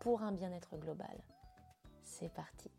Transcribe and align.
pour 0.00 0.22
un 0.22 0.32
bien-être 0.32 0.76
global. 0.76 1.16
C'est 2.02 2.32
parti. 2.32 2.70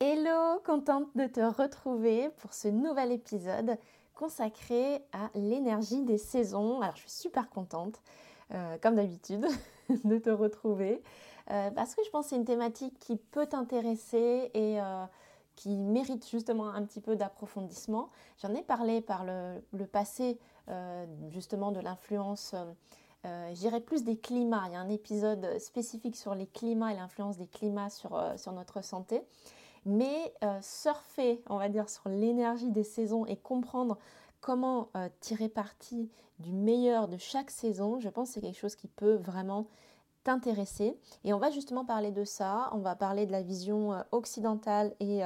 Hello, 0.00 0.60
contente 0.64 1.08
de 1.16 1.26
te 1.26 1.40
retrouver 1.40 2.28
pour 2.38 2.52
ce 2.52 2.68
nouvel 2.68 3.12
épisode 3.12 3.78
consacré 4.14 5.04
à 5.12 5.30
l'énergie 5.34 6.02
des 6.02 6.18
saisons. 6.18 6.80
Alors 6.80 6.96
je 6.96 7.02
suis 7.02 7.10
super 7.10 7.48
contente, 7.48 8.00
euh, 8.52 8.76
comme 8.82 8.96
d'habitude, 8.96 9.46
de 10.04 10.18
te 10.18 10.30
retrouver 10.30 11.02
euh, 11.50 11.70
parce 11.70 11.94
que 11.94 12.02
je 12.04 12.10
pense 12.10 12.26
que 12.26 12.30
c'est 12.30 12.36
une 12.36 12.44
thématique 12.44 12.98
qui 12.98 13.16
peut 13.16 13.46
t'intéresser 13.46 14.50
et 14.54 14.80
euh, 14.80 15.04
qui 15.56 15.76
mérite 15.76 16.26
justement 16.28 16.68
un 16.68 16.82
petit 16.84 17.00
peu 17.00 17.16
d'approfondissement. 17.16 18.08
J'en 18.38 18.54
ai 18.54 18.62
parlé 18.62 19.00
par 19.00 19.24
le, 19.24 19.86
passé 19.86 20.38
justement 21.28 21.72
de 21.72 21.80
l'influence. 21.80 22.54
J'irai 23.52 23.80
plus 23.80 24.04
des 24.04 24.16
climats. 24.16 24.64
Il 24.66 24.72
y 24.72 24.76
a 24.76 24.80
un 24.80 24.88
épisode 24.88 25.58
spécifique 25.58 26.16
sur 26.16 26.34
les 26.34 26.46
climats 26.46 26.92
et 26.92 26.96
l'influence 26.96 27.36
des 27.36 27.46
climats 27.46 27.90
sur, 27.90 28.52
notre 28.52 28.82
santé. 28.82 29.22
Mais 29.84 30.32
euh, 30.42 30.58
surfer, 30.62 31.42
on 31.48 31.58
va 31.58 31.68
dire, 31.68 31.88
sur 31.88 32.08
l'énergie 32.08 32.70
des 32.70 32.84
saisons 32.84 33.26
et 33.26 33.36
comprendre 33.36 33.98
comment 34.40 34.88
euh, 34.96 35.08
tirer 35.20 35.48
parti 35.48 36.10
du 36.38 36.52
meilleur 36.52 37.06
de 37.08 37.16
chaque 37.16 37.50
saison, 37.50 38.00
je 38.00 38.08
pense 38.08 38.28
que 38.28 38.34
c'est 38.34 38.40
quelque 38.40 38.58
chose 38.58 38.76
qui 38.76 38.88
peut 38.88 39.14
vraiment 39.14 39.66
t'intéresser. 40.24 40.98
Et 41.24 41.34
on 41.34 41.38
va 41.38 41.50
justement 41.50 41.84
parler 41.84 42.12
de 42.12 42.24
ça. 42.24 42.70
On 42.72 42.78
va 42.78 42.96
parler 42.96 43.26
de 43.26 43.32
la 43.32 43.42
vision 43.42 43.92
euh, 43.92 44.00
occidentale 44.10 44.94
et 45.00 45.22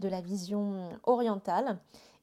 de 0.00 0.08
la 0.08 0.20
vision 0.20 0.90
orientale 1.04 1.78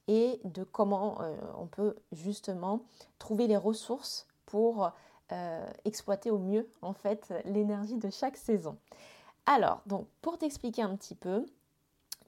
et 0.08 0.40
de 0.44 0.64
comment 0.64 1.18
on 1.58 1.66
peut 1.66 1.96
justement 2.12 2.80
trouver 3.18 3.46
les 3.46 3.56
ressources 3.56 4.26
pour 4.46 4.90
exploiter 5.84 6.30
au 6.30 6.38
mieux 6.38 6.68
en 6.82 6.92
fait 6.92 7.32
l'énergie 7.44 7.96
de 7.96 8.10
chaque 8.10 8.36
saison. 8.36 8.76
Alors, 9.46 9.80
donc 9.86 10.06
pour 10.20 10.38
t'expliquer 10.38 10.82
un 10.82 10.94
petit 10.96 11.14
peu, 11.14 11.46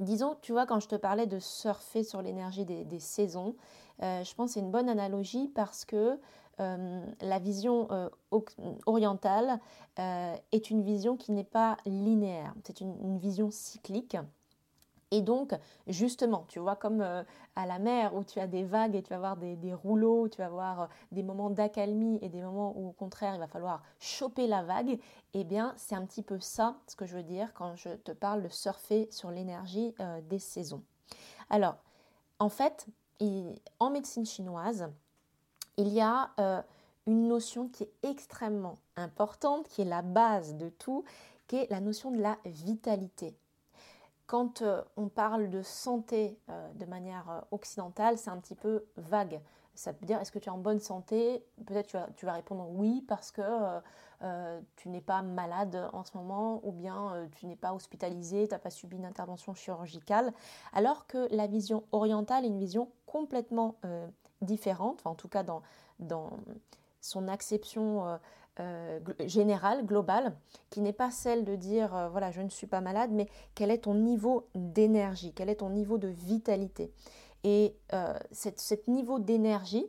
Disons, 0.00 0.36
tu 0.42 0.52
vois, 0.52 0.67
quand 0.67 0.80
je 0.80 0.89
te 0.89 0.97
parlais 0.97 1.27
de 1.27 1.39
surfer 1.39 2.02
sur 2.02 2.20
l'énergie 2.20 2.64
des, 2.64 2.98
saisons, 2.98 3.55
euh, 4.02 4.25
je 4.25 4.34
pense 4.34 4.50
que 4.50 4.55
c'est 4.55 4.61
une 4.61 4.70
bonne 4.70 4.89
analogie 4.89 5.48
parce 5.48 5.84
que 5.84 6.19
euh, 6.61 7.06
la 7.20 7.39
vision 7.39 7.89
euh, 7.91 8.08
orientale 8.86 9.61
est 9.97 10.70
une 10.70 10.83
vision 10.83 11.17
qui 11.17 11.33
n'est 11.33 11.45
pas 11.45 11.77
linéaire, 11.86 12.55
c'est 12.64 12.80
une, 12.80 13.19
vision 13.19 13.50
cyclique. 13.50 14.17
Et 15.15 15.20
donc, 15.20 15.55
justement, 15.87 16.45
tu 16.48 16.59
vois, 16.59 16.75
comme 16.75 17.01
euh, 17.01 17.23
à 17.55 17.67
la 17.67 17.79
mer 17.79 18.17
où 18.17 18.25
tu 18.25 18.41
as 18.41 18.48
des 18.48 18.64
vagues 18.64 18.97
et 18.97 19.02
tu 19.05 19.11
vas 19.11 19.17
avoir 19.17 19.36
des, 19.36 19.73
rouleaux, 19.73 20.29
tu 20.29 20.39
vas 20.39 20.47
avoir 20.47 20.80
euh, 20.80 20.86
des 21.13 21.23
moments 21.23 21.51
d'accalmie 21.51 22.19
et 22.20 22.29
des 22.29 22.42
moments 22.42 22.75
où, 22.77 22.89
au 22.89 22.92
contraire, 22.92 23.36
il 23.36 23.39
va 23.39 23.47
falloir 23.47 23.85
choper 24.01 24.48
la 24.48 24.64
vague, 24.64 24.98
eh 25.35 25.45
bien, 25.45 25.73
c'est 25.77 25.95
un 25.95 26.05
petit 26.05 26.23
peu 26.23 26.41
ça 26.41 26.74
ce 26.89 26.97
que 26.97 27.07
je 27.07 27.14
veux 27.14 27.23
dire 27.23 27.55
quand 27.55 27.77
je 27.77 27.91
te 27.91 28.11
parle 28.11 28.42
de 28.42 28.48
surfer 28.48 29.07
sur 29.13 29.30
l'énergie 29.30 29.95
euh, 30.01 30.20
des 30.23 30.41
saisons. 30.41 30.83
Alors, 31.48 31.77
en 32.41 32.48
fait, 32.48 32.89
en 33.79 33.91
médecine 33.91 34.27
chinoise, 34.27 34.91
il 35.77 35.91
y 35.91 36.01
a 36.01 36.64
une 37.07 37.29
notion 37.29 37.69
qui 37.69 37.85
est 37.85 37.92
extrêmement 38.03 38.79
importante, 38.97 39.69
qui 39.69 39.83
est 39.83 39.86
la 39.86 40.03
base 40.03 40.57
de 40.57 40.69
tout, 40.69 41.05
qui 41.47 41.57
est 41.57 41.70
la 41.70 41.80
notion 41.80 42.11
de 42.11 42.20
la 42.20 42.36
vitalité. 42.45 43.36
Quand 44.27 44.62
euh, 44.62 44.83
on 44.96 45.08
parle 45.08 45.51
de 45.51 45.61
santé 45.62 46.39
euh, 46.48 46.73
de 46.74 46.86
manière 46.86 47.30
euh, 47.30 47.40
occidentale, 47.51 48.17
c'est 48.17 48.30
un 48.30 48.39
petit 48.39 48.55
peu 48.55 48.85
vague. 48.96 49.40
Ça 49.74 49.92
veut 49.92 50.07
dire 50.07 50.20
est-ce 50.20 50.33
que 50.33 50.39
tu 50.39 50.48
es 50.48 50.52
en 50.52 50.58
bonne 50.58 50.79
santé? 50.79 51.45
Peut-être 51.67 51.96
tu, 52.17 52.27
vas 52.27 52.33
répondre 52.33 52.68
oui 52.70 53.05
parce 53.08 53.33
que 53.33 53.42
tu 54.77 54.89
n'es 54.89 55.01
pas 55.01 55.20
malade 55.23 55.90
en 55.92 56.05
ce 56.05 56.17
moment 56.17 56.61
ou 56.62 56.70
bien 56.70 57.29
tu 57.33 57.46
n'es 57.46 57.57
pas 57.57 57.74
hospitalisé, 57.74 58.46
tu 58.46 58.55
n'as 58.55 58.61
pas 58.61 58.70
subi 58.70 58.96
une 58.96 59.05
intervention 59.05 59.52
chirurgicale. 59.52 60.33
Alors 60.74 61.08
que 61.08 61.27
la 61.35 61.48
vision 61.48 61.83
orientale 61.91 62.45
est 62.45 62.48
une 62.48 62.61
vision 62.61 62.89
complètement 63.05 63.74
différente, 64.42 65.05
en 65.06 65.17
tout 65.17 65.29
cas 65.29 65.42
dans, 65.42 65.62
dans 65.98 66.30
son 67.01 67.27
acception 67.27 68.20
euh, 68.61 69.01
euh, 69.20 69.29
générale, 69.29 69.85
globale, 69.85 70.37
qui 70.70 70.81
n'est 70.81 70.92
pas 70.92 71.11
celle 71.11 71.45
de 71.45 71.57
dire 71.57 71.95
euh, 71.95 72.09
voilà, 72.09 72.31
je 72.31 72.41
ne 72.41 72.48
suis 72.48 72.69
pas 72.69 72.81
malade, 72.81 73.11
mais 73.13 73.29
quel 73.57 73.70
est 73.73 73.79
ton 73.79 73.95
niveau 73.95 74.47
d'énergie, 74.55 75.33
quel 75.35 75.48
est 75.48 75.57
ton 75.57 75.70
niveau 75.70 75.98
de 75.98 76.07
vitalité. 76.07 76.92
Et 77.42 77.77
ce 78.33 78.91
niveau 78.91 79.19
d'énergie, 79.19 79.87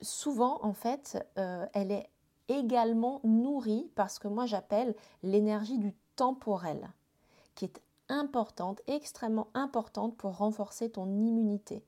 souvent, 0.00 0.60
en 0.62 0.72
fait, 0.72 1.22
elle 1.36 1.92
est 1.92 2.08
également 2.48 3.20
nourrie 3.22 3.90
par 3.94 4.10
ce 4.10 4.18
que 4.18 4.28
moi 4.28 4.46
j'appelle 4.46 4.94
l'énergie 5.22 5.76
du 5.76 5.94
temporel, 6.16 6.88
qui 7.54 7.66
est 7.66 7.82
importante, 8.08 8.80
extrêmement 8.86 9.48
importante 9.52 10.16
pour 10.16 10.38
renforcer 10.38 10.88
ton 10.88 11.06
immunité. 11.18 11.84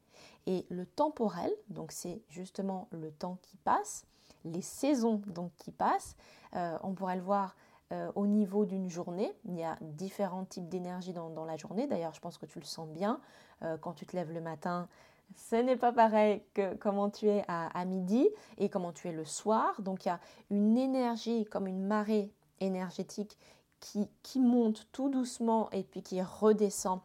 Et 0.46 0.66
le 0.68 0.84
temporel, 0.84 1.50
donc 1.68 1.92
c'est 1.92 2.20
justement 2.28 2.88
le 2.90 3.10
temps 3.10 3.38
qui 3.40 3.56
passe, 3.56 4.04
les 4.44 4.62
saisons 4.62 5.20
donc 5.26 5.52
qui 5.56 5.70
passent, 5.70 6.16
euh, 6.56 6.76
on 6.82 6.92
pourrait 6.92 7.16
le 7.16 7.22
voir 7.22 7.54
euh, 7.92 8.10
au 8.14 8.26
niveau 8.26 8.64
d'une 8.64 8.88
journée. 8.88 9.32
Il 9.44 9.56
y 9.56 9.64
a 9.64 9.76
différents 9.80 10.44
types 10.44 10.68
d'énergie 10.68 11.12
dans, 11.12 11.44
la 11.44 11.56
journée. 11.56 11.86
D'ailleurs, 11.86 12.14
je 12.14 12.20
pense 12.20 12.38
que 12.38 12.46
tu 12.46 12.58
le 12.58 12.64
sens 12.64 12.88
bien. 12.88 13.20
Euh, 13.62 13.76
quand 13.76 13.92
tu 13.92 14.06
te 14.06 14.16
lèves 14.16 14.32
le 14.32 14.40
matin, 14.40 14.88
ce 15.36 15.56
n'est 15.56 15.76
pas 15.76 15.92
pareil 15.92 16.42
que 16.54 16.74
comment 16.74 17.10
tu 17.10 17.28
es 17.28 17.44
à, 17.46 17.84
midi 17.84 18.28
et 18.58 18.68
comment 18.68 18.92
tu 18.92 19.08
es 19.08 19.12
le 19.12 19.24
soir. 19.24 19.80
Donc 19.80 20.04
il 20.04 20.08
y 20.08 20.10
a 20.10 20.20
une 20.50 20.76
énergie 20.76 21.44
comme 21.44 21.68
une 21.68 21.84
marée 21.84 22.32
énergétique 22.58 23.38
qui, 23.78 24.40
monte 24.40 24.88
tout 24.92 25.08
doucement 25.08 25.70
et 25.70 25.84
puis 25.84 26.02
qui 26.02 26.20
redescend 26.20 27.00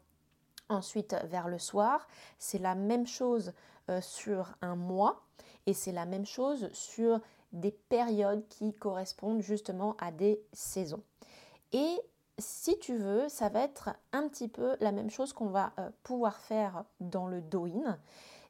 ensuite 0.70 1.16
vers 1.26 1.48
le 1.48 1.60
soir. 1.60 2.08
C'est 2.40 2.58
la 2.58 2.74
même 2.74 3.06
chose 3.06 3.54
sur 4.02 4.56
un 4.62 4.76
mois 4.76 5.25
et 5.66 5.74
c'est 5.74 5.92
la 5.92 6.06
même 6.06 6.26
chose 6.26 6.70
sur 6.74 7.20
des 7.52 7.72
périodes 7.72 8.48
qui 8.48 8.74
correspondent 8.74 9.42
justement 9.42 9.96
à 10.00 10.12
des 10.12 10.42
saisons. 10.54 11.04
Et 11.72 12.00
si 12.38 12.78
tu 12.80 12.98
veux, 12.98 13.30
ça 13.30 13.50
va 13.50 13.62
être 13.62 13.90
un 14.12 14.28
petit 14.28 14.48
peu 14.48 14.76
la 14.80 14.92
même 14.92 15.10
chose 15.10 15.34
qu'on 15.34 15.50
va 15.50 15.72
euh, 15.80 15.90
pouvoir 16.04 16.38
faire 16.38 16.84
dans 17.00 17.28
le 17.28 17.42
Doin. 17.42 17.98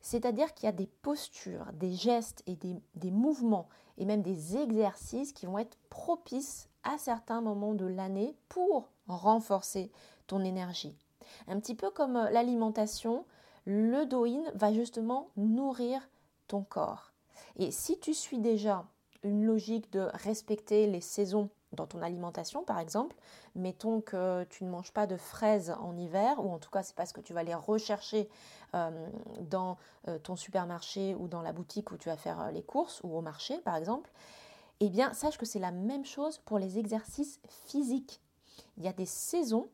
C'est-à-dire 0.01 0.53
qu'il 0.53 0.65
y 0.65 0.69
a 0.69 0.73
des 0.73 0.87
postures, 0.87 1.67
des 1.73 1.93
gestes 1.93 2.43
et 2.47 2.55
des, 2.55 2.75
des, 2.95 3.11
mouvements 3.11 3.69
et 3.97 4.05
même 4.05 4.21
des 4.21 4.57
exercices 4.57 5.33
qui 5.33 5.45
vont 5.45 5.57
être 5.57 5.77
propices 5.89 6.69
à 6.83 6.97
certains 6.97 7.41
moments 7.41 7.73
de 7.73 7.85
l'année 7.85 8.35
pour 8.49 8.89
renforcer 9.07 9.91
ton 10.27 10.43
énergie. 10.43 10.95
Un 11.47 11.59
petit 11.59 11.75
peu 11.75 11.89
comme 11.89 12.17
euh, 12.17 12.29
l'alimentation, 12.29 13.25
le 13.65 14.05
Doin 14.05 14.43
va 14.53 14.73
justement 14.73 15.29
nourrir 15.37 16.07
ton 16.47 16.63
corps. 16.63 17.11
Et 17.57 17.71
si 17.71 17.99
tu 17.99 18.13
suis 18.13 18.39
déjà 18.39 18.85
une 19.23 19.45
logique 19.45 19.91
de 19.91 20.07
respecter 20.13 20.87
les 20.87 21.01
saisons 21.01 21.49
dans 21.71 21.87
ton 21.87 22.01
alimentation, 22.01 22.63
par 22.63 22.79
exemple, 22.79 23.15
mettons 23.55 24.01
que 24.01 24.43
tu 24.45 24.63
ne 24.63 24.69
manges 24.69 24.91
pas 24.91 25.07
de 25.07 25.17
fraises 25.17 25.75
en 25.79 25.97
hiver, 25.97 26.43
ou 26.43 26.51
en 26.51 26.59
tout 26.59 26.69
cas 26.69 26.83
c'est 26.83 26.95
parce 26.95 27.11
que 27.11 27.21
tu 27.21 27.33
vas 27.33 27.43
les 27.43 27.55
rechercher 27.55 28.29
euh, 28.75 29.09
dans 29.41 29.77
euh, 30.07 30.19
ton 30.19 30.35
supermarché 30.35 31.15
ou 31.15 31.27
dans 31.27 31.41
la 31.41 31.53
boutique 31.53 31.91
où 31.91 31.97
tu 31.97 32.09
vas 32.09 32.17
faire 32.17 32.51
les 32.51 32.63
courses, 32.63 33.01
ou 33.03 33.15
au 33.17 33.21
marché 33.21 33.57
par 33.59 33.75
exemple, 33.75 34.11
eh 34.79 34.89
bien, 34.89 35.13
sache 35.13 35.37
que 35.37 35.45
c'est 35.45 35.59
la 35.59 35.71
même 35.71 36.05
chose 36.05 36.39
pour 36.39 36.59
les 36.59 36.77
exercices 36.77 37.39
physiques. 37.47 38.21
Il 38.77 38.83
y 38.83 38.87
a 38.87 38.93
des 38.93 39.05
saisons 39.05 39.69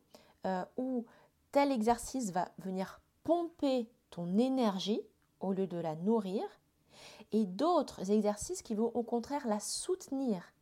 euh, 0.46 0.64
où 0.78 1.06
tel 1.52 1.72
exercice 1.72 2.32
va 2.32 2.50
venir 2.60 3.02
pomper 3.24 3.90
ton 4.10 4.38
énergie 4.38 5.02
au 5.40 5.54
lieu 5.54 5.68
de 5.68 5.78
la 5.78 5.96
nourrir, 5.96 6.44
et 7.32 7.46
d'autres 7.46 8.12
exercices 8.12 8.62
qui 8.62 8.76
vont 8.76 8.92
au 8.94 9.04
contraire 9.04 9.48
la 9.48 9.60
soutenir. 9.60 10.54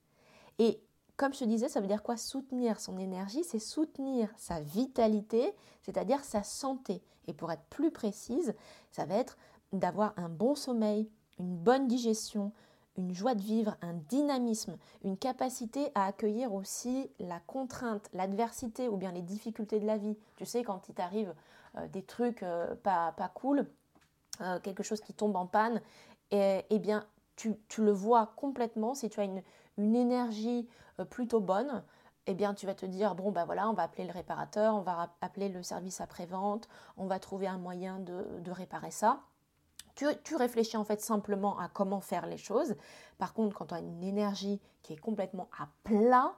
Et 0.57 0.81
comme 1.18 1.33
je 1.33 1.39
te 1.39 1.45
disais, 1.45 1.68
ça 1.68 1.81
veut 1.81 1.88
dire 1.88 2.04
quoi 2.04 2.18
Soutenir 2.18 2.80
son 2.80 2.98
énergie, 2.98 3.44
c'est 3.44 3.60
soutenir 3.60 4.30
sa 4.38 4.62
vitalité, 4.62 5.54
c'est-à-dire 5.81 6.24
sa 6.24 6.44
santé. 6.44 7.01
Et 7.27 7.33
pour 7.33 7.51
être 7.51 7.63
plus 7.69 7.92
précise, 7.92 8.56
ça 8.92 9.06
va 9.06 9.16
être 9.16 9.38
d'avoir 9.74 10.13
un 10.18 10.30
bon 10.30 10.56
sommeil, 10.56 11.10
une 11.38 11.57
bonne 11.57 11.88
digestion, 11.88 12.51
une 12.98 13.13
joie 13.13 13.36
de 13.36 13.42
vivre, 13.42 13.75
un 13.81 13.94
dynamisme, 13.94 14.77
une 15.04 15.18
capacité 15.18 15.89
à 15.95 16.06
accueillir 16.06 16.54
aussi 16.54 17.10
la 17.19 17.39
contrainte, 17.39 18.10
l'adversité 18.13 18.88
ou 18.88 18.98
bien 18.98 19.12
les 19.12 19.21
difficultés 19.21 19.80
de 19.80 19.86
la 19.86 19.98
vie. 19.98 20.18
Tu 20.36 20.45
sais, 20.45 20.63
quand 20.63 20.89
il 20.89 20.95
t'arrive 20.95 21.33
euh, 21.77 21.88
des 21.88 22.04
trucs 22.04 22.44
euh, 22.44 22.75
pas, 22.75 23.13
pas 23.13 23.30
cool, 23.30 23.66
euh, 24.42 24.60
quelque 24.60 24.83
chose 24.83 25.01
qui 25.01 25.13
tombe 25.13 25.36
en 25.36 25.45
panne, 25.45 25.81
et, 26.31 26.66
eh 26.70 26.80
bien, 26.80 27.06
tu, 27.36 27.56
tu, 27.68 27.84
le 27.84 27.92
vois 27.92 28.34
complètement. 28.36 28.96
Si 28.96 29.10
tu 29.10 29.20
as 29.20 29.24
une, 29.24 29.42
une 29.78 29.96
énergie 29.96 30.68
plutôt 31.10 31.40
bonne, 31.40 31.84
eh 32.28 32.34
bien, 32.34 32.54
tu 32.54 32.66
vas 32.66 32.76
te 32.76 32.86
dire, 32.86 33.16
bon, 33.16 33.31
ben 33.31 33.46
voilà, 33.46 33.70
on 33.70 33.74
va 33.74 33.84
appeler 33.84 34.06
le 34.06 34.14
réparateur, 34.14 34.76
on 34.76 34.81
va 34.81 35.10
appeler 35.22 35.50
le 35.50 35.64
service 35.64 36.02
après-vente, 36.02 36.68
on 36.98 37.08
va 37.08 37.20
trouver 37.20 37.48
un 37.48 37.58
moyen 37.58 38.00
de, 38.00 38.24
de 38.40 38.52
réparer 38.52 38.92
ça. 38.92 39.22
Tu, 40.24 40.36
réfléchis 40.36 40.78
en 40.78 40.86
fait 40.86 41.02
simplement 41.02 41.60
à 41.60 41.68
comment 41.68 42.00
faire 42.00 42.26
les 42.26 42.38
choses. 42.38 42.76
Par 43.18 43.34
contre, 43.34 43.58
quand 43.58 43.66
tu 43.66 43.74
as 43.74 43.80
une 43.80 44.02
énergie 44.02 44.62
qui 44.81 44.94
est 44.94 44.98
complètement 44.98 45.50
à 45.60 45.68
plat, 45.84 46.36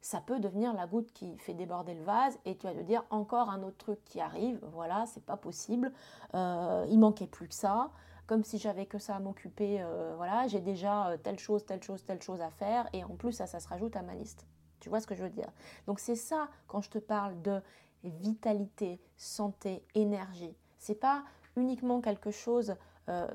ça 0.00 0.22
peut 0.22 0.40
devenir 0.40 0.72
la 0.72 0.86
goutte 0.86 1.12
qui 1.12 1.36
fait 1.36 1.52
déborder 1.52 1.92
le 1.92 2.02
vase 2.02 2.38
et 2.46 2.56
tu 2.56 2.66
vas 2.66 2.72
te 2.72 2.80
dire 2.80 3.04
encore 3.10 3.50
un 3.50 3.62
autre 3.62 3.76
truc 3.76 4.02
qui 4.06 4.22
arrive. 4.22 4.58
Voilà, 4.72 5.04
c'est 5.04 5.24
pas 5.24 5.36
possible. 5.36 5.92
Euh, 6.34 6.86
il 6.88 6.98
manquait 6.98 7.26
plus 7.26 7.48
que 7.48 7.54
ça. 7.54 7.90
Comme 8.28 8.44
si 8.44 8.58
j'avais 8.58 8.84
que 8.84 8.98
ça 8.98 9.16
à 9.16 9.20
m'occuper. 9.20 9.80
Euh, 9.80 10.12
voilà, 10.16 10.46
j'ai 10.48 10.60
déjà 10.60 11.08
euh, 11.08 11.16
telle 11.16 11.38
chose, 11.38 11.64
telle 11.64 11.82
chose, 11.82 12.04
telle 12.04 12.20
chose 12.20 12.42
à 12.42 12.50
faire 12.50 12.86
et 12.92 13.02
en 13.02 13.16
plus 13.16 13.32
ça, 13.32 13.46
ça 13.46 13.58
se 13.58 13.66
rajoute 13.66 13.96
à 13.96 14.02
ma 14.02 14.14
liste. 14.14 14.46
Tu 14.80 14.90
vois 14.90 15.00
ce 15.00 15.06
que 15.06 15.14
je 15.14 15.22
veux 15.22 15.30
dire? 15.30 15.50
Donc 15.86 15.98
c'est 15.98 16.14
ça 16.14 16.48
quand 16.66 16.82
je 16.82 16.90
te 16.90 16.98
parle 16.98 17.40
de 17.40 17.62
vitalité, 18.04 19.00
santé, 19.16 19.82
énergie. 19.94 20.54
C'est 20.76 20.94
pas 20.94 21.24
uniquement 21.56 22.02
quelque 22.02 22.30
chose 22.30 22.76
euh, 23.08 23.26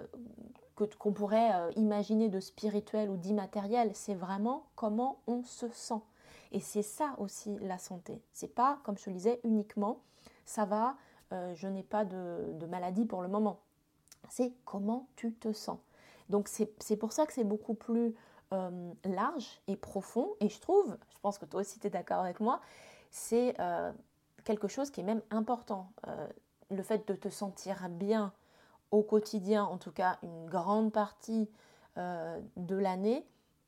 qu'on 0.75 1.11
pourrait 1.11 1.51
imaginer 1.75 2.29
de 2.29 2.39
spirituel 2.39 3.09
ou 3.09 3.17
d'immatériel, 3.17 3.91
c'est 3.93 4.13
vraiment 4.13 4.67
comment 4.75 5.21
on 5.27 5.43
se 5.43 5.67
sent. 5.69 6.01
Et 6.51 6.59
c'est 6.59 6.83
ça 6.83 7.15
aussi 7.17 7.57
la 7.61 7.77
santé. 7.77 8.21
C'est 8.31 8.53
pas, 8.53 8.79
comme 8.83 8.97
je 8.97 9.09
le 9.09 9.15
disais, 9.15 9.39
uniquement 9.43 10.01
ça 10.45 10.65
va, 10.65 10.95
je 11.31 11.67
n'ai 11.67 11.83
pas 11.83 12.05
de, 12.05 12.65
maladie 12.67 13.05
pour 13.05 13.21
le 13.21 13.27
moment. 13.27 13.59
C'est 14.29 14.53
comment 14.65 15.07
tu 15.15 15.33
te 15.33 15.53
sens. 15.53 15.79
Donc 16.29 16.47
c'est 16.47 16.97
pour 16.97 17.11
ça 17.11 17.25
que 17.25 17.33
c'est 17.33 17.43
beaucoup 17.43 17.73
plus 17.73 18.15
large 19.03 19.61
et 19.67 19.75
profond. 19.75 20.29
Et 20.39 20.49
je 20.49 20.59
trouve, 20.59 20.95
je 21.13 21.19
pense 21.21 21.37
que 21.37 21.45
toi 21.45 21.61
aussi 21.61 21.79
tu 21.79 21.87
es 21.87 21.89
d'accord 21.89 22.19
avec 22.19 22.39
moi, 22.39 22.61
c'est 23.11 23.55
quelque 24.43 24.67
chose 24.67 24.89
qui 24.91 25.01
est 25.01 25.03
même 25.03 25.21
important 25.31 25.91
le 26.73 26.83
fait 26.83 27.07
de 27.07 27.13
te 27.13 27.29
sentir 27.29 27.87
bien 27.89 28.33
au 28.91 29.01
quotidien, 29.01 29.63
en 29.63 29.77
tout 29.77 29.91
cas 29.91 30.17
une 30.23 30.47
grande 30.47 30.91
partie 30.91 31.49
euh, 31.97 32.39
de 32.57 32.75
l'année, 32.75 33.25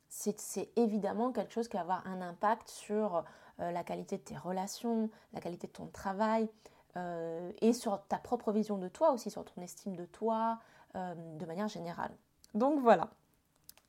c'est 0.08 0.70
évidemment 0.76 1.32
quelque 1.32 1.52
chose 1.52 1.68
qui 1.68 1.78
va 1.78 1.82
avoir 1.82 2.08
un 2.08 2.22
impact 2.22 2.70
sur 2.70 3.24
euh, 3.60 3.72
la 3.72 3.84
qualité 3.84 4.18
de 4.18 4.22
tes 4.22 4.38
relations, 4.38 5.10
la 5.34 5.42
qualité 5.42 5.68
de 5.68 5.74
ton 5.74 5.88
travail 5.88 6.48
euh, 6.98 7.52
et 7.62 7.74
sur 7.74 8.02
ta 8.08 8.18
propre 8.18 8.52
vision 8.52 8.78
de 8.78 8.88
toi 8.88 9.12
aussi, 9.12 9.30
sur 9.30 9.44
ton 9.46 9.62
estime 9.62 9.96
de 9.96 10.06
toi 10.06 10.60
de 10.96 11.46
manière 11.46 11.68
générale. 11.68 12.12
Donc 12.54 12.80
voilà. 12.80 13.10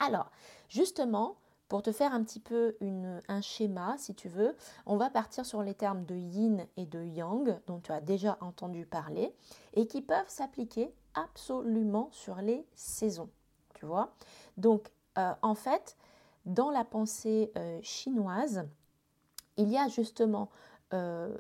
Alors, 0.00 0.32
justement, 0.68 1.36
pour 1.68 1.82
te 1.82 1.92
faire 1.92 2.12
un 2.12 2.22
petit 2.22 2.40
peu 2.40 2.76
un 3.28 3.40
schéma, 3.40 3.96
si 3.98 4.14
tu 4.14 4.28
veux, 4.28 4.56
on 4.86 4.96
va 4.96 5.10
partir 5.10 5.44
sur 5.44 5.62
les 5.62 5.74
termes 5.74 6.04
de 6.04 6.16
yin 6.16 6.66
et 6.76 6.86
de 6.86 7.02
yang, 7.02 7.60
dont 7.66 7.80
tu 7.80 7.92
as 7.92 8.00
déjà 8.00 8.38
entendu 8.40 8.86
parler, 8.86 9.34
et 9.74 9.86
qui 9.86 10.02
peuvent 10.02 10.28
s'appliquer 10.28 10.92
absolument 11.14 12.08
sur 12.12 12.36
les 12.36 12.66
saisons. 12.74 13.30
Tu 13.74 13.86
vois 13.86 14.14
Donc, 14.56 14.90
euh, 15.18 15.32
en 15.42 15.54
fait, 15.54 15.96
dans 16.44 16.70
la 16.70 16.84
pensée 16.84 17.50
euh, 17.56 17.80
chinoise, 17.82 18.68
il 19.56 19.68
y 19.68 19.76
a 19.76 19.88
justement 19.88 20.50
euh, 20.92 21.36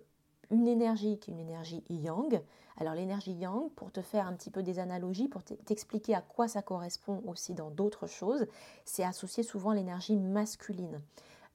une 0.50 0.68
énergie 0.68 1.18
qui 1.18 1.30
est 1.30 1.34
une 1.34 1.40
énergie 1.40 1.82
yang. 1.88 2.42
Alors 2.78 2.94
l'énergie 2.94 3.32
yang, 3.32 3.70
pour 3.70 3.90
te 3.90 4.02
faire 4.02 4.26
un 4.26 4.34
petit 4.34 4.50
peu 4.50 4.62
des 4.62 4.78
analogies, 4.78 5.28
pour 5.28 5.42
t'expliquer 5.42 6.14
à 6.14 6.20
quoi 6.20 6.46
ça 6.48 6.62
correspond 6.62 7.22
aussi 7.26 7.54
dans 7.54 7.70
d'autres 7.70 8.06
choses, 8.06 8.46
c'est 8.84 9.04
associé 9.04 9.42
souvent 9.42 9.72
l'énergie 9.72 10.16
masculine, 10.16 11.00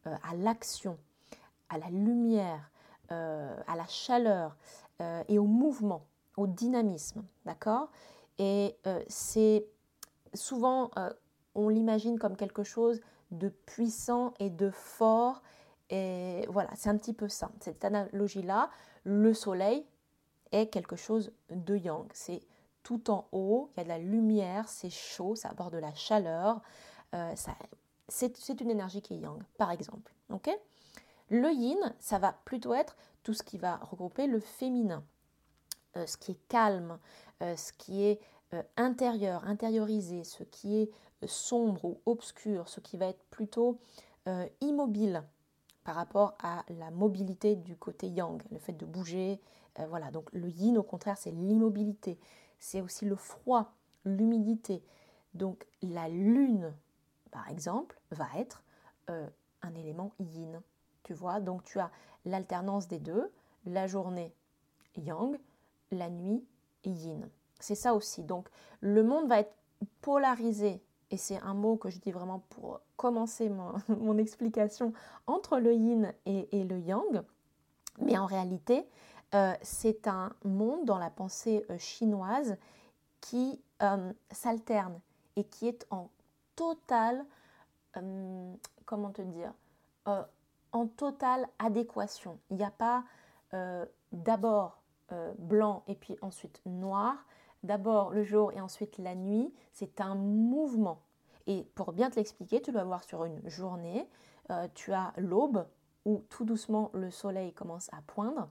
euh, 0.07 0.15
à 0.27 0.35
l'action, 0.35 0.97
à 1.69 1.77
la 1.77 1.89
lumière, 1.89 2.71
euh, 3.11 3.55
à 3.67 3.75
la 3.75 3.85
chaleur 3.87 4.55
euh, 5.01 5.23
et 5.27 5.37
au 5.37 5.45
mouvement, 5.45 6.05
au 6.37 6.47
dynamisme, 6.47 7.23
d'accord? 7.45 7.89
Et 8.39 8.75
c'est 9.07 9.67
souvent, 10.33 10.89
on 11.53 11.69
l'imagine 11.69 12.17
comme 12.17 12.35
quelque 12.35 12.63
chose 12.63 12.99
de 13.29 13.49
puissant 13.49 14.33
et 14.39 14.49
de 14.49 14.71
fort 14.71 15.43
et 15.91 16.45
voilà, 16.47 16.69
c'est 16.75 16.89
un 16.89 16.97
petit 16.97 17.13
peu 17.13 17.27
ça. 17.27 17.51
Cette 17.59 17.83
analogie-là, 17.83 18.69
le 19.03 19.33
soleil 19.33 19.85
est 20.53 20.67
quelque 20.67 20.95
chose 20.95 21.33
de 21.49 21.75
yang. 21.75 22.07
C'est 22.13 22.41
tout 22.81 23.11
en 23.11 23.27
haut, 23.33 23.69
il 23.73 23.79
y 23.79 23.81
a 23.81 23.83
de 23.83 23.89
la 23.89 23.99
lumière, 23.99 24.69
c'est 24.69 24.89
chaud, 24.89 25.35
ça 25.35 25.49
apporte 25.49 25.73
de 25.73 25.77
la 25.77 25.93
chaleur. 25.93 26.61
Euh, 27.13 27.35
c'est 28.07 28.61
une 28.61 28.69
énergie 28.69 29.01
qui 29.01 29.15
est 29.15 29.17
yang, 29.17 29.43
par 29.57 29.69
exemple. 29.69 30.13
le 31.29 31.51
yin, 31.51 31.93
ça 31.99 32.19
va 32.19 32.33
plutôt 32.45 32.73
être 32.73 32.95
tout 33.23 33.33
ce 33.33 33.43
qui 33.43 33.57
va 33.57 33.75
regrouper 33.77 34.27
le 34.27 34.39
féminin, 34.39 35.03
euh, 35.97 36.05
ce 36.05 36.15
qui 36.15 36.31
est 36.31 36.47
calme, 36.47 36.99
euh, 37.41 37.55
ce 37.57 37.73
qui 37.73 38.03
est 38.03 38.21
intérieur, 38.75 39.45
intériorisé, 39.45 40.25
ce 40.25 40.43
qui 40.43 40.75
est 40.77 40.91
sombre 41.25 41.85
ou 41.85 42.01
obscur, 42.05 42.67
ce 42.67 42.81
qui 42.81 42.97
va 42.97 43.05
être 43.05 43.23
plutôt 43.29 43.79
immobile, 44.59 45.23
par 45.83 45.95
rapport 45.95 46.35
à 46.41 46.63
la 46.69 46.91
mobilité 46.91 47.55
du 47.55 47.75
côté 47.75 48.07
yang, 48.07 48.41
le 48.51 48.59
fait 48.59 48.73
de 48.73 48.85
bouger. 48.85 49.41
Euh, 49.79 49.87
voilà, 49.87 50.11
donc 50.11 50.29
le 50.33 50.49
yin 50.49 50.77
au 50.77 50.83
contraire 50.83 51.17
c'est 51.17 51.31
l'immobilité, 51.31 52.19
c'est 52.59 52.81
aussi 52.81 53.05
le 53.05 53.15
froid, 53.15 53.73
l'humidité. 54.05 54.83
Donc 55.33 55.65
la 55.81 56.09
lune, 56.09 56.73
par 57.31 57.49
exemple, 57.49 57.99
va 58.11 58.27
être 58.35 58.63
euh, 59.09 59.27
un 59.61 59.73
élément 59.75 60.11
yin. 60.19 60.61
Tu 61.03 61.13
vois, 61.13 61.39
donc 61.39 61.63
tu 61.63 61.79
as 61.79 61.89
l'alternance 62.25 62.87
des 62.87 62.99
deux, 62.99 63.31
la 63.65 63.87
journée 63.87 64.33
yang, 64.97 65.37
la 65.91 66.09
nuit 66.09 66.43
yin. 66.85 67.29
C'est 67.59 67.75
ça 67.75 67.93
aussi. 67.93 68.23
Donc 68.23 68.49
le 68.81 69.03
monde 69.03 69.27
va 69.27 69.39
être 69.39 69.55
polarisé 70.01 70.83
et 71.11 71.17
c'est 71.17 71.37
un 71.41 71.53
mot 71.53 71.75
que 71.75 71.89
je 71.89 71.99
dis 71.99 72.11
vraiment 72.11 72.39
pour 72.49 72.79
commencer 72.95 73.49
mon, 73.49 74.17
explication, 74.17 74.93
entre 75.27 75.59
le 75.59 75.73
yin 75.73 76.13
et, 76.25 76.63
le 76.63 76.79
yang. 76.79 77.21
Mais 77.99 78.17
en 78.17 78.25
réalité, 78.25 78.87
euh, 79.35 79.53
c'est 79.61 80.07
un 80.07 80.33
monde 80.45 80.85
dans 80.85 80.97
la 80.97 81.09
pensée 81.09 81.65
euh, 81.69 81.77
chinoise 81.77 82.57
qui 83.19 83.61
euh, 83.83 84.13
s'alterne 84.31 84.99
et 85.35 85.43
qui 85.43 85.67
est 85.67 85.85
en 85.91 86.09
comment 88.85 89.11
te 89.11 89.21
dire, 89.21 89.51
en 90.05 90.87
totale 90.87 91.45
adéquation. 91.59 92.39
Il 92.49 92.55
n'y 92.57 92.63
a 92.63 92.71
pas 92.71 93.03
d'abord 94.13 94.81
blanc 95.39 95.83
et 95.87 95.95
puis 95.95 96.17
ensuite 96.21 96.61
noir 96.65 97.15
d'abord 97.63 98.11
le 98.11 98.23
jour 98.23 98.51
et 98.51 98.61
ensuite 98.61 98.97
la 98.97 99.15
nuit, 99.15 99.53
c'est 99.73 100.01
un 100.01 100.15
mouvement. 100.15 101.01
Et 101.47 101.63
pour 101.75 101.93
bien 101.93 102.09
te 102.09 102.15
l'expliquer, 102.15 102.61
tu 102.61 102.71
dois 102.71 102.83
voir 102.83 103.03
sur 103.03 103.25
une 103.25 103.41
journée, 103.47 104.07
euh, 104.51 104.67
tu 104.73 104.93
as 104.93 105.13
l'aube 105.17 105.65
où 106.05 106.23
tout 106.29 106.45
doucement 106.45 106.91
le 106.93 107.11
soleil 107.11 107.53
commence 107.53 107.89
à 107.93 108.01
poindre. 108.07 108.49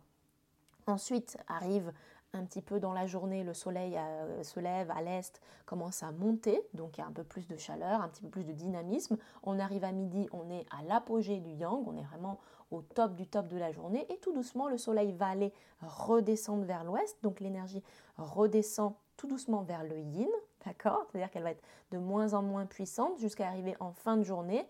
Ensuite 0.86 1.36
arrive 1.46 1.92
un 2.32 2.44
petit 2.44 2.62
peu 2.62 2.78
dans 2.78 2.92
la 2.92 3.06
journée, 3.06 3.42
le 3.42 3.54
soleil 3.54 3.96
euh, 3.96 4.42
se 4.42 4.60
lève 4.60 4.90
à 4.90 5.02
l'est, 5.02 5.40
commence 5.66 6.02
à 6.02 6.12
monter, 6.12 6.62
donc 6.74 6.96
il 6.96 7.00
y 7.00 7.04
a 7.04 7.06
un 7.06 7.12
peu 7.12 7.24
plus 7.24 7.48
de 7.48 7.56
chaleur, 7.56 8.00
un 8.00 8.08
petit 8.08 8.22
peu 8.22 8.28
plus 8.28 8.44
de 8.44 8.52
dynamisme. 8.52 9.16
On 9.42 9.58
arrive 9.58 9.84
à 9.84 9.92
midi, 9.92 10.28
on 10.32 10.48
est 10.50 10.66
à 10.70 10.82
l'apogée 10.84 11.40
du 11.40 11.50
yang, 11.50 11.86
on 11.86 11.96
est 11.96 12.04
vraiment 12.04 12.38
au 12.70 12.82
top 12.82 13.16
du 13.16 13.26
top 13.26 13.48
de 13.48 13.56
la 13.56 13.72
journée, 13.72 14.06
et 14.12 14.18
tout 14.18 14.32
doucement 14.32 14.68
le 14.68 14.78
soleil 14.78 15.12
va 15.12 15.28
aller 15.28 15.52
redescendre 15.82 16.64
vers 16.64 16.84
l'ouest, 16.84 17.18
donc 17.22 17.40
l'énergie 17.40 17.82
redescend 18.16 18.94
tout 19.16 19.26
doucement 19.26 19.62
vers 19.62 19.82
le 19.82 19.98
yin, 19.98 20.28
d'accord? 20.64 21.06
C'est-à-dire 21.10 21.30
qu'elle 21.30 21.42
va 21.42 21.50
être 21.50 21.64
de 21.90 21.98
moins 21.98 22.34
en 22.34 22.42
moins 22.42 22.66
puissante 22.66 23.18
jusqu'à 23.18 23.48
arriver 23.48 23.76
en 23.80 23.92
fin 23.92 24.16
de 24.16 24.22
journée 24.22 24.66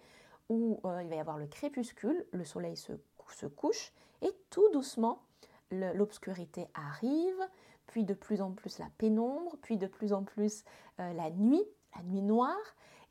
où 0.48 0.80
euh, 0.84 1.02
il 1.02 1.08
va 1.08 1.16
y 1.16 1.20
avoir 1.20 1.36
le 1.36 1.46
crépuscule, 1.46 2.26
le 2.32 2.44
soleil 2.44 2.76
se, 2.76 2.92
se 3.36 3.46
couche, 3.46 3.92
et 4.22 4.34
tout 4.48 4.68
doucement 4.72 5.22
l'obscurité 5.70 6.66
arrive, 6.74 7.48
puis 7.86 8.04
de 8.04 8.14
plus 8.14 8.40
en 8.40 8.52
plus 8.52 8.78
la 8.78 8.88
pénombre, 8.98 9.56
puis 9.62 9.76
de 9.76 9.86
plus 9.86 10.12
en 10.12 10.22
plus 10.22 10.64
euh, 11.00 11.12
la 11.12 11.30
nuit, 11.30 11.64
la 11.96 12.02
nuit 12.02 12.22
noire, 12.22 12.56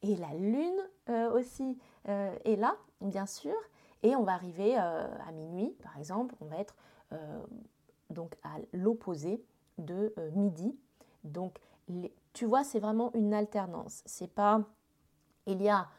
et 0.01 0.15
la 0.15 0.33
lune 0.33 0.79
euh, 1.09 1.31
aussi 1.31 1.77
euh, 2.07 2.33
est 2.45 2.55
là, 2.55 2.75
bien 3.01 3.25
sûr, 3.25 3.55
et 4.03 4.15
on 4.15 4.23
va 4.23 4.33
arriver 4.33 4.77
à 4.77 5.29
minuit, 5.33 5.75
par 5.83 5.97
exemple, 5.97 6.33
on 6.39 6.45
va 6.45 6.57
être 6.57 6.77
donc 8.09 8.37
à 8.43 8.55
l'opposé 8.71 9.43
de 9.77 10.13
midi. 10.35 10.73
Donc 11.25 11.59
tu 12.31 12.45
vois, 12.45 12.63
c'est 12.63 12.79
vraiment 12.79 13.11
une 13.13 13.33
alternance. 13.33 14.01
C'est 14.05 14.33
pas, 14.33 14.61
il 15.47 15.61
y 15.61 15.67
a 15.67 15.89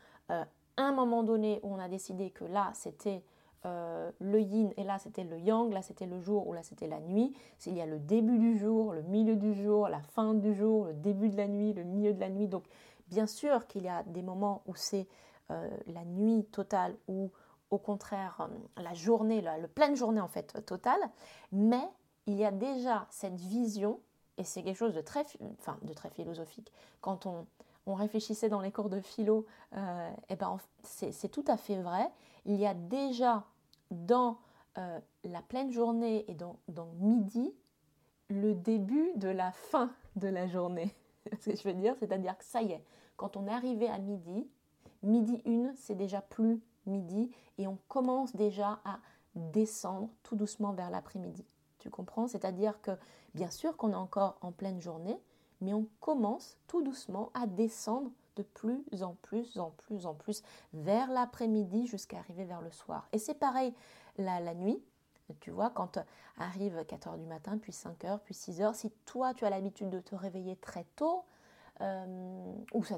un 0.79 0.93
moment 0.93 1.23
donné 1.23 1.61
où 1.63 1.75
on 1.75 1.79
a 1.79 1.89
décidé 1.89 2.31
que 2.31 2.45
là, 2.45 2.71
c'était 2.73 3.23
euh, 3.67 4.11
le 4.21 4.41
yin 4.41 4.73
et 4.79 4.85
là 4.85 4.99
c'était 4.99 5.23
le 5.23 5.39
yang, 5.39 5.71
là 5.71 5.83
c'était 5.83 6.07
le 6.07 6.19
jour 6.19 6.49
ou 6.49 6.55
là 6.55 6.63
c'était 6.63 6.87
la 6.87 6.99
nuit. 6.99 7.35
Il 7.67 7.77
y 7.77 7.83
a 7.83 7.87
le 7.87 7.99
début 7.99 8.39
du 8.39 8.57
jour, 8.59 8.95
le 8.95 9.03
milieu 9.03 9.37
du 9.37 9.53
jour, 9.53 9.89
la 9.89 10.01
fin 10.01 10.33
du 10.33 10.55
jour, 10.55 10.87
le 10.87 10.95
début 10.95 11.29
de 11.29 11.37
la 11.37 11.47
nuit, 11.47 11.75
le 11.75 11.85
milieu 11.85 12.15
de 12.15 12.21
la 12.21 12.31
nuit. 12.31 12.49
Donc 12.49 12.65
bien 13.09 13.27
sûr 13.27 13.67
qu'il 13.67 13.83
y 13.83 13.89
a 13.89 14.03
des 14.05 14.23
moments 14.23 14.63
où 14.67 14.75
c'est 14.75 15.07
euh, 15.51 15.69
la 15.89 16.05
nuit 16.07 16.47
totale 16.53 16.97
ou 17.07 17.31
au 17.71 17.77
contraire 17.77 18.49
euh, 18.49 18.83
la 18.83 18.95
journée, 18.95 19.43
la, 19.43 19.59
pleine 19.69 19.95
journée 19.95 20.23
en 20.23 20.29
fait 20.29 20.65
totale, 20.65 21.01
mais 21.53 21.87
il 22.27 22.37
y 22.37 22.47
a 22.47 22.51
déjà 22.53 23.07
cette 23.11 23.39
vision 23.39 24.01
et 24.39 24.45
c'est 24.45 24.63
quelque 24.63 24.79
chose 24.79 24.95
de 24.95 25.03
très, 25.03 25.27
enfin, 25.59 25.77
de 25.83 25.93
très 25.93 26.09
philosophique. 26.09 26.73
Quand 27.03 27.27
on, 27.27 27.47
on 27.85 27.93
réfléchissait 27.93 28.49
dans 28.49 28.63
les 28.63 28.73
cours 28.73 28.89
de 28.89 29.01
philo, 29.01 29.45
et 30.31 30.37
ben, 30.37 30.57
c'est 30.83 31.29
tout 31.29 31.45
à 31.47 31.59
fait 31.59 31.77
vrai. 31.77 32.11
Il 32.45 32.57
y 32.57 32.67
a 32.67 32.75
déjà 32.75 33.45
dans 33.91 34.39
euh, 34.79 35.01
la 35.25 35.43
pleine 35.43 35.71
journée 35.71 36.25
et 36.29 36.35
dans, 36.35 36.59
midi 37.01 37.53
le 38.29 38.55
début 38.55 39.11
de 39.17 39.29
la 39.29 39.53
fin 39.53 39.91
de 40.17 40.29
la 40.29 40.47
journée. 40.47 40.95
c'est-à-dire 41.41 42.39
que 42.39 42.45
ça 42.45 42.63
y 42.63 42.73
est, 42.73 42.85
quand 43.17 43.37
on 43.37 43.47
est 43.47 43.53
arrivé 43.53 43.89
à 43.89 43.99
midi, 43.99 44.49
midi 45.03 45.43
1, 45.45 45.73
c'est 45.77 45.97
déjà 45.97 46.21
plus 46.21 46.63
midi 46.87 47.31
et 47.59 47.67
on 47.67 47.79
commence 47.89 48.35
déjà 48.35 48.81
à 48.85 49.01
descendre 49.35 50.09
tout 50.23 50.37
doucement 50.37 50.73
vers 50.73 50.91
l'après-midi. 50.91 51.45
Tu 51.79 51.91
comprends? 51.91 52.27
C'est-à-dire 52.27 52.81
que 52.81 52.93
bien 53.35 53.51
sûr 53.51 53.77
qu'on 53.77 53.93
est 53.93 53.97
encore 53.97 54.39
en 54.41 54.53
pleine 54.53 54.81
journée, 54.81 55.21
mais 55.61 55.75
on 55.75 55.87
commence 56.01 56.57
tout 56.67 56.83
doucement 56.83 57.31
à 57.35 57.47
descendre 57.47 58.11
de 58.37 58.43
plus 58.43 58.85
en 59.03 59.15
plus, 59.23 59.59
en 59.59 59.71
plus, 59.71 60.07
en 60.07 60.15
plus 60.15 60.43
vers 60.73 61.11
l'après-midi 61.11 61.87
jusqu'à 61.87 62.19
arriver 62.19 62.45
vers 62.45 62.63
le 62.63 62.71
soir. 62.71 63.09
Et 63.13 63.19
c'est 63.19 63.35
pareil 63.35 63.75
la, 64.19 64.41
la 64.41 64.55
nuit. 64.55 64.83
Tu 65.39 65.51
vois, 65.51 65.71
quand 65.71 65.99
arrive 66.39 66.85
4 66.85 67.09
heures 67.09 67.19
du 67.19 67.27
matin, 67.27 67.59
puis 67.59 67.73
5 67.73 68.05
heures, 68.05 68.21
puis 68.21 68.35
6 68.35 68.63
heures, 68.63 68.75
si 68.75 68.91
toi 69.07 69.33
tu 69.35 69.45
as 69.45 69.51
l'habitude 69.51 69.91
de 69.91 70.01
te 70.01 70.15
réveiller 70.15 70.57
très 70.57 70.85
tôt, 70.97 71.25
euh, 71.81 72.55
ou 72.75 72.85
ça, 72.85 72.97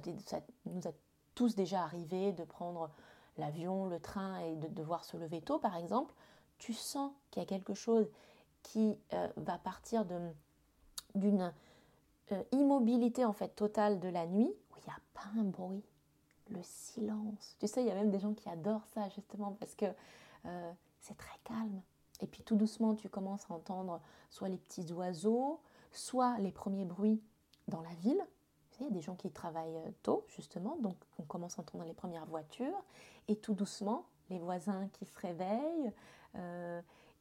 nous 0.67 0.89
a 0.89 0.93
tous 1.35 1.55
déjà 1.55 1.83
arrivé 1.83 2.33
de 2.33 2.45
prendre 2.45 2.91
l'avion, 3.39 3.87
le 3.87 4.01
train 4.01 4.39
et 4.39 4.57
de 4.57 4.69
devoir 4.69 5.05
se 5.05 5.17
lever 5.17 5.41
tôt 5.41 5.59
par 5.59 5.77
exemple, 5.77 6.15
tu 6.59 6.73
sens 6.73 7.13
qu'il 7.31 7.43
y 7.43 7.45
a 7.45 7.49
quelque 7.49 7.75
chose 7.75 8.09
qui 8.63 8.97
euh, 9.13 9.29
va 9.37 9.59
partir 9.59 10.05
d'une 11.15 11.53
euh, 12.33 12.43
immobilité 12.53 13.25
en 13.25 13.33
fait 13.33 13.49
totale 13.49 14.01
de 14.01 14.09
la 14.09 14.27
nuit 14.27 14.53
il 14.83 14.89
n'y 14.89 14.95
a 14.95 15.01
pas 15.15 15.41
un 15.41 15.45
bruit, 15.45 15.85
le 16.49 16.61
silence. 16.63 17.57
Tu 17.61 17.67
sais, 17.67 17.83
il 17.83 17.87
y 17.87 17.91
a 17.91 17.95
même 17.95 18.11
des 18.11 18.19
gens 18.19 18.35
qui 18.35 18.49
adorent 18.49 18.87
ça 18.95 19.09
justement 19.11 19.57
parce 19.59 19.75
que 19.75 19.87
euh, 20.47 20.73
c'est 21.01 21.17
très 21.17 21.39
calme. 21.45 21.81
Et 22.21 22.27
puis 22.27 22.43
tout 22.43 22.57
doucement, 22.57 22.95
tu 22.95 23.09
commences 23.09 23.51
à 23.51 23.55
entendre 23.55 24.01
soit 24.31 24.49
les 24.49 24.59
petits 24.59 24.93
oiseaux, 24.93 25.61
soit 25.93 26.39
les 26.39 26.53
premiers 26.53 26.85
bruits 26.85 27.21
dans 27.69 27.81
la 27.81 27.95
ville. 28.01 28.25
Il 28.81 28.85
y 28.85 28.89
a 28.89 28.91
des 28.91 29.03
gens 29.03 29.15
qui 29.15 29.31
travaillent 29.31 29.77
euh, 29.77 29.91
tôt 30.03 30.25
justement, 30.29 30.77
donc 30.79 30.97
on 31.19 31.23
commence 31.23 31.59
à 31.59 31.63
entendre 31.63 31.85
les 31.85 31.95
premières 31.95 32.27
voitures. 32.27 32.83
Et 33.29 33.37
tout 33.37 33.55
doucement, 33.55 34.07
les 34.31 34.39
voisins 34.39 34.89
qui 34.93 35.05
se 35.05 35.19
réveillent. 35.19 35.93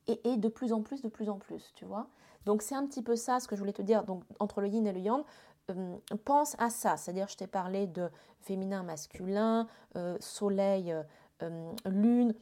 et, 0.08 0.32
et, 0.32 0.38
de 0.38 0.48
plus 0.48 0.74
en 0.74 0.82
plus, 0.82 1.02
de 1.02 1.10
plus 1.10 1.30
en 1.30 1.38
plus, 1.38 1.74
tu 1.76 1.86
vois. 1.86 2.08
Donc 2.46 2.62
c'est 2.62 2.76
un 2.76 2.86
petit 2.86 3.04
peu 3.04 3.16
ça 3.16 3.40
ce 3.40 3.48
que 3.48 3.56
je 3.56 3.62
voulais 3.62 3.74
te 3.74 3.82
dire. 3.82 4.04
Donc 4.04 4.24
entre 4.40 4.62
le 4.62 4.68
yin 4.68 4.86
et 4.88 4.94
le 4.94 5.00
yang, 5.00 5.24
euh, 5.70 5.98
pense 6.26 6.56
à 6.60 6.70
ça. 6.70 6.98
C'est-à-dire 6.98 7.28
je 7.28 7.38
t'ai 7.38 7.48
parlé 7.48 7.88
de 7.88 8.10
féminin, 8.42 8.84
masculin, 8.84 9.68
euh, 9.96 10.18
soleil, 10.20 10.96
euh, 11.44 11.74
lune. 11.86 12.34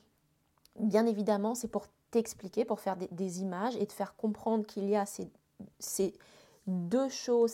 Bien 0.80 1.06
évidemment, 1.06 1.56
c'est 1.56 1.68
pour 1.68 1.88
t'expliquer, 2.12 2.66
pour 2.66 2.80
faire 2.80 2.96
des, 2.96 3.42
images 3.42 3.76
et 3.76 3.86
te 3.86 3.94
faire 3.94 4.16
comprendre 4.16 4.66
qu'il 4.66 4.90
y 4.90 4.96
a 4.96 5.06
ces, 5.06 6.14
deux 6.66 7.10
choses, 7.10 7.52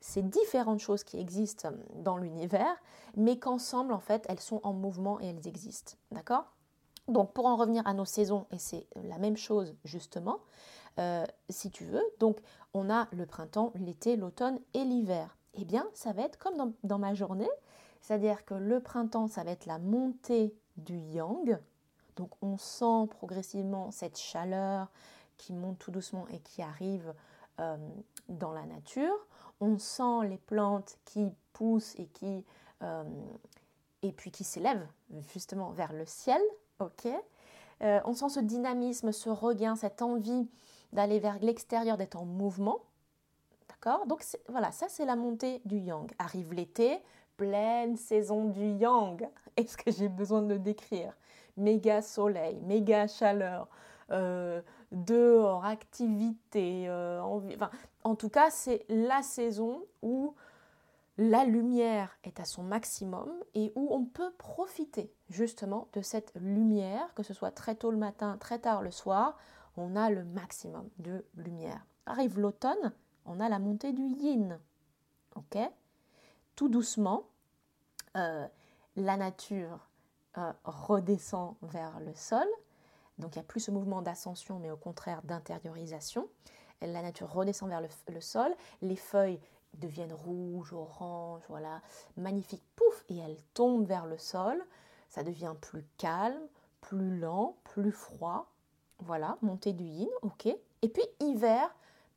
ces 0.00 0.22
différentes 0.22 0.78
choses 0.78 1.02
qui 1.02 1.18
existent 1.18 1.70
dans 1.96 2.16
l'univers, 2.16 2.76
mais 3.16 3.38
qu'ensemble, 3.38 3.92
en 3.92 3.98
fait, 3.98 4.24
elles 4.28 4.40
sont 4.40 4.60
en 4.62 4.72
mouvement 4.72 5.20
et 5.20 5.26
elles 5.26 5.48
existent. 5.48 5.94
D'accord? 6.12 6.44
Donc, 7.08 7.32
pour 7.32 7.46
en 7.46 7.56
revenir 7.56 7.84
à 7.86 7.94
nos 7.94 8.04
saisons, 8.04 8.46
et 8.52 8.58
c'est 8.58 8.86
la 9.02 9.18
même 9.18 9.36
chose 9.36 9.74
justement, 9.84 10.38
euh, 10.98 11.24
si 11.48 11.70
tu 11.70 11.84
veux. 11.84 12.04
Donc, 12.18 12.38
on 12.74 12.90
a 12.90 13.08
le 13.12 13.24
printemps, 13.24 13.72
l'été, 13.76 14.16
l'automne 14.16 14.58
et 14.74 14.84
l'hiver. 14.84 15.36
Eh 15.54 15.64
bien, 15.64 15.86
ça 15.94 16.12
va 16.12 16.22
être 16.22 16.38
comme 16.38 16.74
dans, 16.82 16.98
ma 16.98 17.14
journée, 17.14 17.48
c'est-à-dire 18.02 18.44
que 18.44 18.54
le 18.54 18.80
printemps, 18.80 19.26
ça 19.26 19.42
va 19.42 19.52
être 19.52 19.66
la 19.66 19.78
montée 19.78 20.54
du 20.76 20.98
yang. 20.98 21.58
Donc, 22.16 22.30
on 22.42 22.58
sent 22.58 23.08
progressivement 23.08 23.90
cette 23.90 24.18
chaleur 24.18 24.90
qui 25.38 25.54
monte 25.54 25.78
tout 25.78 25.90
doucement 25.90 26.26
et 26.28 26.40
qui 26.40 26.62
arrive 26.62 27.14
euh, 27.60 27.76
dans 28.28 28.52
la 28.52 28.66
nature. 28.66 29.26
On 29.60 29.78
sent 29.78 30.28
les 30.28 30.38
plantes 30.38 30.98
qui 31.06 31.32
poussent 31.54 31.94
et 31.98 32.06
qui 32.06 32.44
euh, 32.82 33.04
et 34.02 34.12
puis 34.12 34.30
qui 34.30 34.44
s'élèvent 34.44 34.86
justement 35.32 35.70
vers 35.70 35.92
le 35.92 36.04
ciel. 36.04 36.40
Ok. 36.80 37.06
on 37.80 38.14
sent 38.14 38.28
ce 38.30 38.40
dynamisme, 38.40 39.12
ce 39.12 39.30
regain, 39.30 39.76
cette 39.76 40.02
envie 40.02 40.48
d'aller 40.92 41.18
vers 41.18 41.38
l'extérieur, 41.40 41.96
d'être 41.96 42.16
en 42.16 42.24
mouvement. 42.24 42.80
D'accord? 43.68 44.06
Donc 44.06 44.24
voilà, 44.48 44.72
ça 44.72 44.86
c'est 44.88 45.04
la 45.04 45.16
montée 45.16 45.60
du 45.64 45.78
yang. 45.78 46.10
Arrive 46.18 46.52
l'été, 46.52 46.98
pleine 47.36 47.96
saison 47.96 48.46
du 48.46 48.66
yang. 48.66 49.28
Est-ce 49.56 49.76
que 49.76 49.90
j'ai 49.90 50.08
besoin 50.08 50.42
de 50.42 50.54
le 50.54 50.58
décrire? 50.58 51.12
Méga 51.56 52.00
soleil, 52.00 52.60
méga 52.62 53.06
chaleur, 53.06 53.68
euh, 54.10 54.62
dehors, 54.90 55.64
activité. 55.64 56.88
Euh, 56.88 57.20
enfin, 57.20 57.70
en 58.04 58.14
tout 58.14 58.30
cas, 58.30 58.50
c'est 58.50 58.84
la 58.88 59.22
saison 59.22 59.84
où 60.02 60.34
la 61.18 61.44
lumière 61.44 62.16
est 62.24 62.40
à 62.40 62.44
son 62.44 62.62
maximum 62.62 63.30
et 63.54 63.72
où 63.74 63.88
on 63.90 64.04
peut 64.04 64.32
profiter 64.38 65.12
justement 65.28 65.88
de 65.92 66.00
cette 66.00 66.32
lumière, 66.36 67.12
que 67.14 67.22
ce 67.22 67.34
soit 67.34 67.50
très 67.50 67.74
tôt 67.74 67.90
le 67.90 67.98
matin, 67.98 68.38
très 68.38 68.58
tard 68.58 68.82
le 68.82 68.90
soir, 68.90 69.36
on 69.76 69.96
a 69.96 70.10
le 70.10 70.24
maximum 70.24 70.88
de 70.98 71.24
lumière. 71.36 71.84
Arrive 72.06 72.38
l'automne, 72.38 72.92
on 73.26 73.40
a 73.40 73.48
la 73.48 73.58
montée 73.58 73.92
du 73.92 74.02
yin. 74.02 74.58
Ok? 75.36 75.58
Tout 76.56 76.68
doucement, 76.68 77.24
euh, 78.16 78.46
la 78.96 79.16
nature 79.16 79.88
euh, 80.38 80.52
redescend 80.64 81.56
vers 81.62 82.00
le 82.00 82.14
sol. 82.14 82.46
Donc 83.18 83.34
il 83.34 83.38
n'y 83.38 83.44
a 83.44 83.46
plus 83.46 83.60
ce 83.60 83.70
mouvement 83.70 84.02
d'ascension, 84.02 84.58
mais 84.58 84.70
au 84.70 84.76
contraire 84.76 85.22
d'intériorisation. 85.22 86.28
La 86.80 87.02
nature 87.02 87.32
redescend 87.32 87.68
vers 87.68 87.80
le, 87.80 88.20
sol, 88.20 88.52
les 88.80 88.96
feuilles 88.96 89.38
deviennent 89.74 90.12
rouges, 90.12 90.72
oranges, 90.72 91.44
voilà, 91.48 91.80
magnifiques, 92.16 92.64
pouf, 92.74 93.04
et 93.08 93.18
elles 93.18 93.38
tombent 93.54 93.86
vers 93.86 94.06
le 94.06 94.18
sol. 94.18 94.60
Ça 95.08 95.22
devient 95.22 95.54
plus 95.60 95.86
calme, 95.96 96.40
plus 96.80 97.18
lent, 97.18 97.56
plus 97.62 97.92
froid, 97.92 98.51
voilà, 99.04 99.36
montée 99.42 99.72
du 99.72 99.84
yin, 99.84 100.08
ok. 100.22 100.46
Et 100.46 100.88
puis 100.88 101.04
hiver, 101.20 101.74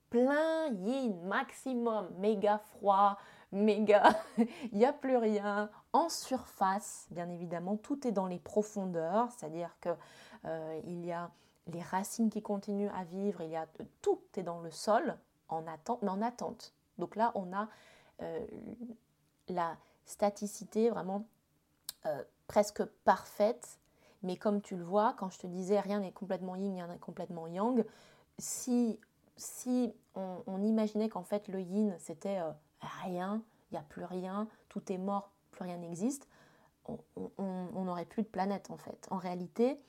plein 0.09 0.67
yin, 0.67 1.19
maximum, 1.23 2.09
méga 2.17 2.59
froid, 2.59 3.17
méga, 3.51 4.15
il 4.37 4.77
n'y 4.77 4.85
a 4.85 4.93
plus 4.93 5.17
rien. 5.17 5.69
En 5.93 6.09
surface, 6.09 7.07
bien 7.11 7.29
évidemment, 7.29 7.77
tout 7.77 8.07
est 8.07 8.11
dans 8.11 8.27
les 8.27 8.39
profondeurs, 8.39 9.29
c'est-à-dire 9.31 9.75
que 9.81 9.89
euh, 10.45 10.81
y 10.85 11.11
a 11.11 11.29
les 11.67 11.81
racines 11.81 12.29
qui 12.29 12.41
continuent 12.41 12.91
à 12.95 13.03
vivre, 13.03 13.41
il 13.41 13.49
y 13.49 13.55
a 13.55 13.67
tout 14.01 14.21
est 14.35 14.43
dans 14.43 14.59
le 14.59 14.71
sol 14.71 15.17
en 15.49 15.65
attente, 15.67 16.01
mais 16.01 16.09
en 16.09 16.21
attente. 16.21 16.73
Donc 16.97 17.15
là, 17.15 17.31
on 17.35 17.51
a 17.53 17.67
euh, 18.21 18.45
la 19.47 19.77
staticité 20.05 20.89
vraiment 20.89 21.25
euh, 22.05 22.23
presque 22.47 22.83
parfaite 23.03 23.79
mais 24.25 24.35
comme 24.35 24.61
tu 24.61 24.75
le 24.75 24.83
vois, 24.83 25.15
quand 25.17 25.29
je 25.29 25.39
te 25.39 25.47
disais 25.47 25.79
rien 25.79 25.99
n'est 25.99 26.11
complètement 26.11 26.55
yin, 26.55 26.73
rien 26.73 26.87
n'est 26.87 26.99
complètement 26.99 27.47
yang, 27.47 27.85
si, 28.37 28.99
si 29.37 29.93
on, 30.15 30.61
imaginait 30.61 31.09
qu'en 31.09 31.23
fait 31.23 31.47
le 31.47 31.61
yin 31.61 31.95
c'était 31.99 32.39
euh, 32.39 32.51
rien, 33.03 33.41
il 33.71 33.75
n'y 33.75 33.79
a 33.79 33.83
plus 33.83 34.03
rien, 34.03 34.47
tout 34.69 34.91
est 34.91 34.97
mort, 34.97 35.31
plus 35.51 35.63
rien 35.63 35.77
n'existe, 35.77 36.27
on 37.37 37.83
n'aurait 37.83 38.05
plus 38.05 38.23
de 38.23 38.27
planète 38.27 38.69
en 38.69 38.77
fait. 38.77 39.07
En 39.09 39.17
réalité, 39.17 39.79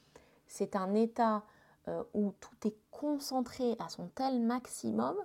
c'est 0.46 0.76
un 0.76 0.94
état 0.94 1.42
euh, 1.88 2.02
où 2.14 2.32
tout 2.40 2.66
est 2.66 2.76
concentré 2.90 3.76
à 3.78 3.88
son 3.88 4.08
tel 4.08 4.40
maximum 4.40 5.16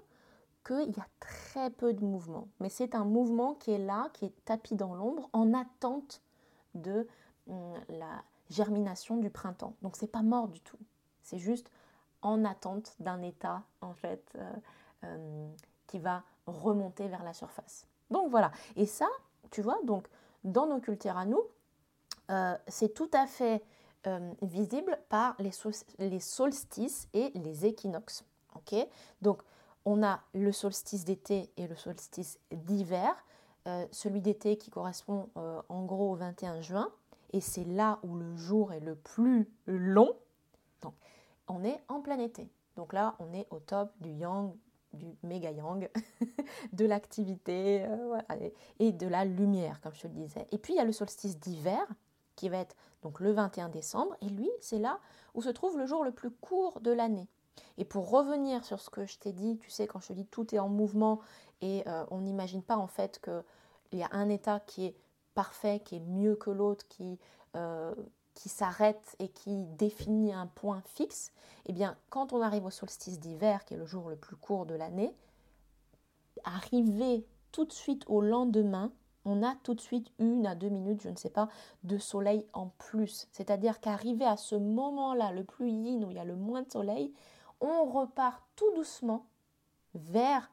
qu'il 0.66 0.96
y 0.96 1.00
a 1.00 1.08
très 1.20 1.72
peu 1.72 1.94
de 1.94 2.04
mouvement. 2.06 2.50
Mais 2.60 2.70
c'est 2.70 2.94
un 2.94 3.06
mouvement 3.06 3.56
qui 3.56 3.72
est 3.72 3.80
là, 3.80 4.10
qui 4.14 4.26
est 4.26 4.46
tapis 4.46 4.76
dans 4.76 4.94
l'ombre, 4.94 5.28
en 5.34 5.54
attente 5.54 6.22
de 6.76 7.08
hum, 7.48 7.74
la, 7.90 8.24
germination 8.52 9.18
du 9.18 9.30
printemps. 9.30 9.76
Donc 9.82 9.96
c'est 9.96 10.12
pas 10.12 10.22
mort 10.22 10.48
du 10.48 10.60
tout. 10.60 10.78
C'est 11.24 11.40
juste 11.40 11.72
en 12.22 12.46
attente 12.46 12.94
d'un 13.00 13.22
état 13.22 13.64
en 13.82 13.94
fait 13.94 14.24
euh, 14.36 14.52
euh, 15.06 15.50
qui 15.88 16.00
va 16.00 16.24
remonter 16.46 17.08
vers 17.08 17.24
la 17.24 17.34
surface. 17.34 17.88
Donc 18.10 18.30
voilà. 18.30 18.52
Et 18.76 18.86
ça, 18.86 19.08
tu 19.50 19.62
vois, 19.62 19.80
donc 19.84 20.08
dans 20.44 20.68
nos 20.68 20.80
cultures 20.80 21.18
à 21.18 21.26
nous, 21.26 21.42
euh, 22.30 22.56
c'est 22.68 22.94
tout 22.94 23.10
à 23.14 23.26
fait 23.26 23.64
visible 24.42 24.98
par 25.10 25.36
les, 25.38 25.52
les, 26.00 26.20
solstices 26.20 27.08
et 27.14 27.30
les 27.36 27.68
équinoxes. 27.68 28.26
ok? 28.56 28.88
Donc 29.22 29.44
on 29.86 30.02
a 30.02 30.22
le 30.34 30.52
solstice 30.52 31.06
d'été 31.06 31.52
et 31.56 31.68
le 31.68 31.76
solstice 31.76 32.40
d'hiver. 32.52 33.14
Celui 33.92 34.20
d'été 34.20 34.58
qui 34.58 34.72
correspond 34.72 35.30
en 35.36 35.86
gros 35.86 36.14
au 36.14 36.16
21 36.16 36.62
juin, 36.62 36.92
et 37.32 37.42
c'est 37.42 37.64
là 37.64 38.00
où 38.04 38.16
le 38.16 38.36
jour 38.36 38.74
est 38.74 38.80
le 38.80 38.96
plus 38.96 39.50
long. 39.66 40.16
Donc, 40.82 40.94
on 41.48 41.64
est 41.64 41.82
en 41.88 42.02
plein 42.02 42.20
été. 42.20 42.50
Donc 42.76 42.94
là, 42.94 43.16
on 43.20 43.34
est 43.34 43.48
au 43.50 43.60
top 43.60 43.92
du 44.00 44.10
yang, 44.10 44.54
du 44.94 45.18
méga 45.24 45.52
yang, 45.52 45.90
de 46.74 46.86
l'activité 46.86 47.86
et 48.80 48.92
de 48.92 49.08
la 49.08 49.26
lumière, 49.26 49.82
comme 49.82 49.94
je 49.94 50.02
te 50.02 50.08
le 50.08 50.14
disais. 50.14 50.48
Et 50.52 50.58
puis, 50.58 50.74
il 50.74 50.78
y 50.78 50.80
a 50.80 50.86
le 50.86 50.92
solstice 50.92 51.40
d'hiver 51.40 51.86
qui 52.36 52.50
va 52.50 52.58
être 52.58 52.76
donc 53.02 53.20
le 53.20 53.32
21 53.32 53.70
décembre. 53.70 54.16
Et 54.22 54.30
lui, 54.30 54.50
c'est 54.60 54.80
là 54.80 55.00
où 55.34 55.42
se 55.42 55.50
trouve 55.50 55.78
le 55.78 55.86
jour 55.86 56.04
le 56.04 56.12
plus 56.12 56.32
court 56.32 56.80
de 56.82 56.92
l'année. 56.92 57.28
Et 57.78 57.86
pour 57.86 58.10
revenir 58.10 58.64
sur 58.64 58.80
ce 58.80 58.90
que 58.90 59.06
je 59.06 59.18
t'ai 59.18 59.32
dit, 59.32 59.58
tu 59.58 59.70
sais, 59.70 59.88
quand 59.88 60.00
je 60.00 60.10
te 60.10 60.14
dis 60.14 60.26
tout 60.26 60.54
est 60.56 60.60
en 60.60 60.70
mouvement 60.70 61.20
et 61.62 61.84
euh, 61.88 62.06
on 62.12 62.22
n'imagine 62.22 62.64
pas 62.64 62.78
en 62.78 62.88
fait 62.88 63.22
qu'il 63.22 64.00
y 64.00 64.04
a 64.04 64.10
un 64.12 64.30
état 64.30 64.60
qui 64.60 64.86
est 64.86 64.96
parfait, 65.34 65.82
qui 65.84 65.98
est 65.98 66.02
mieux 66.02 66.36
que 66.36 66.50
l'autre, 66.50 66.88
qui, 66.88 67.20
euh, 67.56 67.94
qui 68.34 68.50
s'arrête 68.50 69.16
et 69.20 69.30
qui 69.30 69.66
définit 69.66 70.34
un 70.34 70.48
point 70.48 70.82
fixe, 70.86 71.32
eh 71.66 71.74
bien, 71.74 71.98
quand 72.10 72.34
on 72.34 72.42
arrive 72.42 72.66
au 72.66 72.70
solstice 72.70 73.20
d'hiver, 73.20 73.66
qui 73.66 73.74
est 73.74 73.78
le 73.78 73.86
jour 73.86 74.10
le 74.10 74.16
plus 74.16 74.36
court 74.36 74.66
de 74.66 74.76
l'année, 74.76 75.14
arriver 76.44 77.26
tout 77.52 77.66
de 77.66 77.74
suite 77.74 78.04
au 78.08 78.22
lendemain, 78.22 78.92
on 79.26 79.44
a 79.44 79.56
tout 79.64 79.76
de 79.76 79.82
suite 79.82 80.12
une 80.20 80.48
à 80.48 80.56
deux 80.56 80.70
minutes, 80.70 81.02
je 81.02 81.10
ne 81.10 81.16
sais 81.16 81.30
pas, 81.30 81.48
de 81.84 81.98
soleil 81.98 82.46
en 82.54 82.70
plus. 82.78 83.28
C'est-à-dire 83.32 83.80
qu'arrivé 83.80 84.26
à 84.26 84.38
ce 84.38 84.56
moment-là, 84.56 85.32
le 85.32 85.44
plus 85.44 85.70
yin, 85.70 86.04
où 86.04 86.10
il 86.10 86.18
y 86.18 86.20
a 86.20 86.26
le 86.26 86.36
moins 86.36 86.64
de 86.64 86.72
soleil, 86.72 87.14
on 87.60 87.86
repart 87.86 88.44
tout 88.56 88.74
doucement 88.76 89.28
vers, 89.94 90.52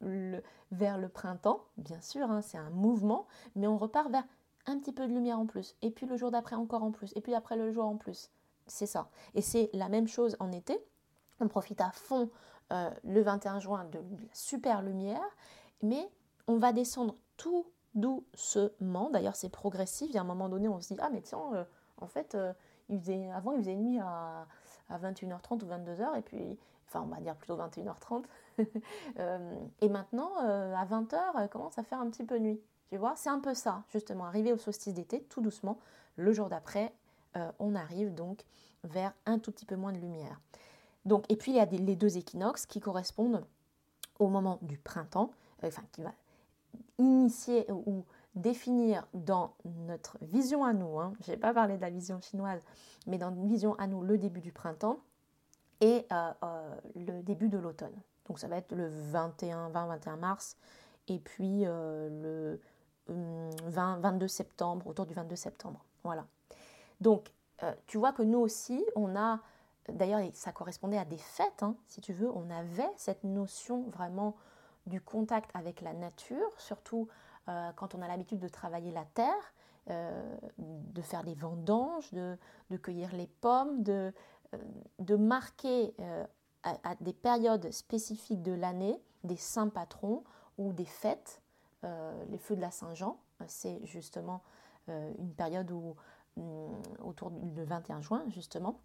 le, 0.00 0.42
vers 0.70 0.98
le 0.98 1.08
printemps, 1.08 1.64
bien 1.76 2.00
sûr, 2.00 2.30
hein, 2.30 2.42
c'est 2.42 2.58
un 2.58 2.70
mouvement, 2.70 3.26
mais 3.54 3.66
on 3.66 3.76
repart 3.76 4.10
vers 4.10 4.24
un 4.66 4.78
petit 4.78 4.92
peu 4.92 5.06
de 5.06 5.12
lumière 5.12 5.38
en 5.38 5.46
plus, 5.46 5.76
et 5.82 5.90
puis 5.90 6.06
le 6.06 6.16
jour 6.16 6.30
d'après 6.30 6.56
encore 6.56 6.82
en 6.82 6.92
plus, 6.92 7.12
et 7.16 7.20
puis 7.20 7.34
après 7.34 7.56
le 7.56 7.70
jour 7.72 7.84
en 7.84 7.96
plus. 7.96 8.30
C'est 8.66 8.86
ça. 8.86 9.08
Et 9.34 9.42
c'est 9.42 9.70
la 9.72 9.88
même 9.88 10.06
chose 10.06 10.36
en 10.40 10.52
été. 10.52 10.78
On 11.40 11.48
profite 11.48 11.80
à 11.80 11.90
fond 11.90 12.30
euh, 12.72 12.90
le 13.04 13.20
21 13.20 13.58
juin 13.58 13.84
de 13.84 13.98
la 13.98 14.34
super 14.34 14.82
lumière, 14.82 15.28
mais 15.82 16.08
on 16.46 16.56
va 16.56 16.72
descendre 16.72 17.16
tout 17.36 17.66
doucement. 17.94 19.10
D'ailleurs, 19.10 19.36
c'est 19.36 19.48
progressif. 19.48 20.08
Il 20.10 20.14
y 20.14 20.18
a 20.18 20.22
un 20.22 20.24
moment 20.24 20.48
donné, 20.48 20.68
on 20.68 20.80
se 20.80 20.94
dit 20.94 21.00
Ah, 21.00 21.10
mais 21.10 21.20
tiens, 21.20 21.42
euh, 21.54 21.64
en 22.00 22.06
fait, 22.06 22.34
euh, 22.34 22.52
il 22.88 23.00
faisait, 23.00 23.30
avant, 23.30 23.52
il 23.52 23.58
faisait 23.58 23.76
nuit 23.76 23.98
à, 24.00 24.46
à 24.92 24.98
21h30 24.98 25.64
ou 25.64 25.68
22h, 25.68 26.18
et 26.18 26.22
puis, 26.22 26.58
enfin, 26.88 27.02
on 27.02 27.14
va 27.14 27.20
dire 27.20 27.34
plutôt 27.36 27.56
21h30. 27.56 28.24
et 29.80 29.88
maintenant, 29.88 30.36
à 30.38 30.84
20h, 30.84 31.48
commence 31.48 31.78
à 31.78 31.82
faire 31.82 32.00
un 32.00 32.10
petit 32.10 32.24
peu 32.24 32.38
nuit. 32.38 32.60
Tu 32.92 32.98
vois, 32.98 33.14
c'est 33.16 33.30
un 33.30 33.40
peu 33.40 33.54
ça, 33.54 33.84
justement, 33.88 34.26
arriver 34.26 34.52
au 34.52 34.58
solstice 34.58 34.92
d'été, 34.92 35.22
tout 35.30 35.40
doucement. 35.40 35.78
Le 36.16 36.30
jour 36.32 36.50
d'après, 36.50 36.92
euh, 37.38 37.50
on 37.58 37.74
arrive 37.74 38.12
donc 38.12 38.44
vers 38.84 39.14
un 39.24 39.38
tout 39.38 39.50
petit 39.50 39.64
peu 39.64 39.76
moins 39.76 39.92
de 39.92 39.98
lumière. 39.98 40.38
Donc, 41.06 41.24
et 41.30 41.36
puis 41.36 41.52
il 41.52 41.56
y 41.56 41.60
a 41.60 41.64
les 41.64 41.96
deux 41.96 42.18
équinoxes 42.18 42.66
qui 42.66 42.80
correspondent 42.80 43.46
au 44.18 44.28
moment 44.28 44.58
du 44.60 44.76
printemps, 44.76 45.30
euh, 45.64 45.68
enfin 45.68 45.82
qui 45.92 46.02
va 46.02 46.12
initier 46.98 47.64
ou 47.70 48.04
définir 48.34 49.06
dans 49.14 49.54
notre 49.64 50.18
vision 50.22 50.64
à 50.64 50.72
nous, 50.72 50.98
hein, 50.98 51.12
je 51.20 51.30
n'ai 51.30 51.36
pas 51.36 51.52
parlé 51.52 51.76
de 51.76 51.82
la 51.82 51.90
vision 51.90 52.20
chinoise, 52.20 52.60
mais 53.06 53.18
dans 53.18 53.30
une 53.30 53.46
vision 53.46 53.74
à 53.74 53.86
nous 53.86 54.02
le 54.02 54.18
début 54.18 54.40
du 54.40 54.52
printemps 54.52 54.98
et 55.80 56.06
euh, 56.12 56.76
le 56.94 57.22
début 57.22 57.48
de 57.48 57.58
l'automne. 57.58 57.94
Donc 58.26 58.38
ça 58.38 58.48
va 58.48 58.56
être 58.56 58.74
le 58.74 58.88
21, 58.88 59.70
20-21 59.70 60.16
mars 60.16 60.56
et 61.08 61.18
puis 61.18 61.64
le 61.64 62.60
20, 63.08 63.98
22 63.98 64.28
septembre, 64.28 64.86
autour 64.86 65.06
du 65.06 65.14
22 65.14 65.36
septembre. 65.36 65.84
Voilà. 66.04 66.26
Donc, 67.00 67.32
euh, 67.62 67.72
tu 67.86 67.98
vois 67.98 68.12
que 68.12 68.22
nous 68.22 68.38
aussi, 68.38 68.84
on 68.96 69.16
a, 69.16 69.40
d'ailleurs, 69.88 70.20
ça 70.34 70.52
correspondait 70.52 70.98
à 70.98 71.04
des 71.04 71.18
fêtes, 71.18 71.62
hein, 71.62 71.76
si 71.86 72.00
tu 72.00 72.12
veux, 72.12 72.30
on 72.30 72.50
avait 72.50 72.90
cette 72.96 73.24
notion 73.24 73.82
vraiment 73.90 74.36
du 74.86 75.00
contact 75.00 75.50
avec 75.54 75.80
la 75.80 75.92
nature, 75.92 76.50
surtout 76.58 77.08
euh, 77.48 77.72
quand 77.76 77.94
on 77.94 78.02
a 78.02 78.08
l'habitude 78.08 78.38
de 78.38 78.48
travailler 78.48 78.92
la 78.92 79.04
terre, 79.04 79.54
euh, 79.90 80.36
de 80.58 81.02
faire 81.02 81.24
des 81.24 81.34
vendanges, 81.34 82.12
de, 82.12 82.38
cueillir 82.82 83.14
les 83.14 83.26
pommes, 83.26 83.82
de, 83.82 84.12
de 84.98 85.16
marquer 85.16 85.94
à, 86.62 86.94
des 87.00 87.12
périodes 87.12 87.70
spécifiques 87.72 88.42
de 88.42 88.52
l'année 88.52 89.00
des 89.24 89.36
saints 89.36 89.68
patrons 89.68 90.24
ou 90.58 90.72
des 90.72 90.84
fêtes 90.84 91.42
euh, 91.84 92.24
les 92.30 92.38
feux 92.38 92.54
de 92.54 92.60
la 92.60 92.70
Saint-Jean. 92.70 93.18
Euh, 93.40 93.44
c'est 93.48 93.84
justement 93.84 94.42
euh, 94.88 95.12
une 95.18 95.34
période 95.34 95.70
où, 95.72 95.96
mm, 96.36 96.42
autour 97.02 97.30
du 97.32 97.64
21 97.64 98.00
juin, 98.00 98.22
justement, 98.28 98.78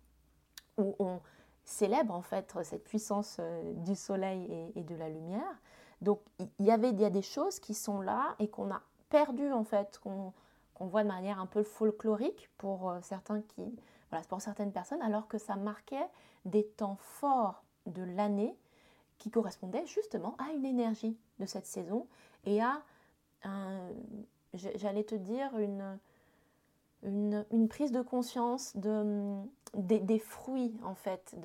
où 0.78 0.96
on 0.98 1.20
célèbre 1.64 2.14
en 2.14 2.22
fait 2.22 2.58
cette 2.64 2.84
puissance 2.84 3.40
du 3.76 3.94
soleil 3.94 4.72
et, 4.76 4.84
de 4.84 4.96
la 4.96 5.10
lumière. 5.10 5.62
Donc 6.02 6.22
il 6.40 6.66
y 6.66 6.72
avait 6.72 6.92
y 6.92 7.06
a 7.06 7.10
des 7.10 7.22
choses 7.22 7.60
qui 7.60 7.74
sont 7.74 8.02
là 8.02 8.36
et 8.40 8.48
qu'on 8.48 8.72
a 8.72 8.82
perdu 9.10 9.52
en 9.52 9.64
fait, 9.64 10.00
qu'on 10.00 10.34
voit 10.80 11.04
de 11.04 11.08
manière 11.08 11.40
un 11.40 11.46
peu 11.46 11.64
folklorique 11.64 12.50
pour 12.58 12.94
certains 13.02 13.42
qui, 13.42 13.64
voilà, 14.10 14.24
pour 14.26 14.42
certaines 14.42 14.72
personnes, 14.72 15.02
alors 15.02 15.28
que 15.28 15.38
ça 15.38 15.56
marquait 15.56 16.08
des 16.46 16.66
temps 16.66 16.98
forts 17.00 17.64
de 17.86 18.04
l'année 18.04 18.56
qui 19.18 19.32
correspondaient 19.32 19.86
justement 19.86 20.36
à 20.38 20.52
une 20.52 20.66
énergie 20.66 21.18
de 21.40 21.46
cette 21.46 21.66
saison 21.66 22.08
et 22.46 22.62
à, 22.62 22.82
j'allais 24.54 25.04
te 25.04 25.16
dire, 25.16 25.52
une, 27.04 27.68
prise 27.68 27.92
de 27.92 28.02
conscience 28.02 28.76
de, 28.76 29.42
des, 29.76 30.20
fruits, 30.20 30.74
en 30.84 30.96
fait, 30.96 31.36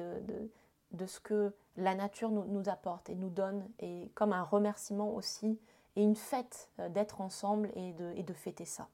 de, 0.93 1.07
ce 1.07 1.21
que 1.21 1.53
la 1.77 1.95
nature 1.95 2.31
nous, 2.31 2.69
apporte 2.69 3.09
et 3.11 3.15
nous 3.15 3.31
donne, 3.31 3.67
et 3.79 4.11
comme 4.15 4.33
un 4.33 4.43
remerciement 4.43 5.15
aussi, 5.15 5.59
et 5.97 6.03
une 6.03 6.17
fête 6.17 6.71
euh, 6.79 6.89
d'être 6.89 7.21
ensemble 7.21 7.71
et 7.75 7.93
de, 7.93 8.13
et 8.17 8.23
de 8.23 8.33
fêter 8.33 8.65
ça. 8.65 8.89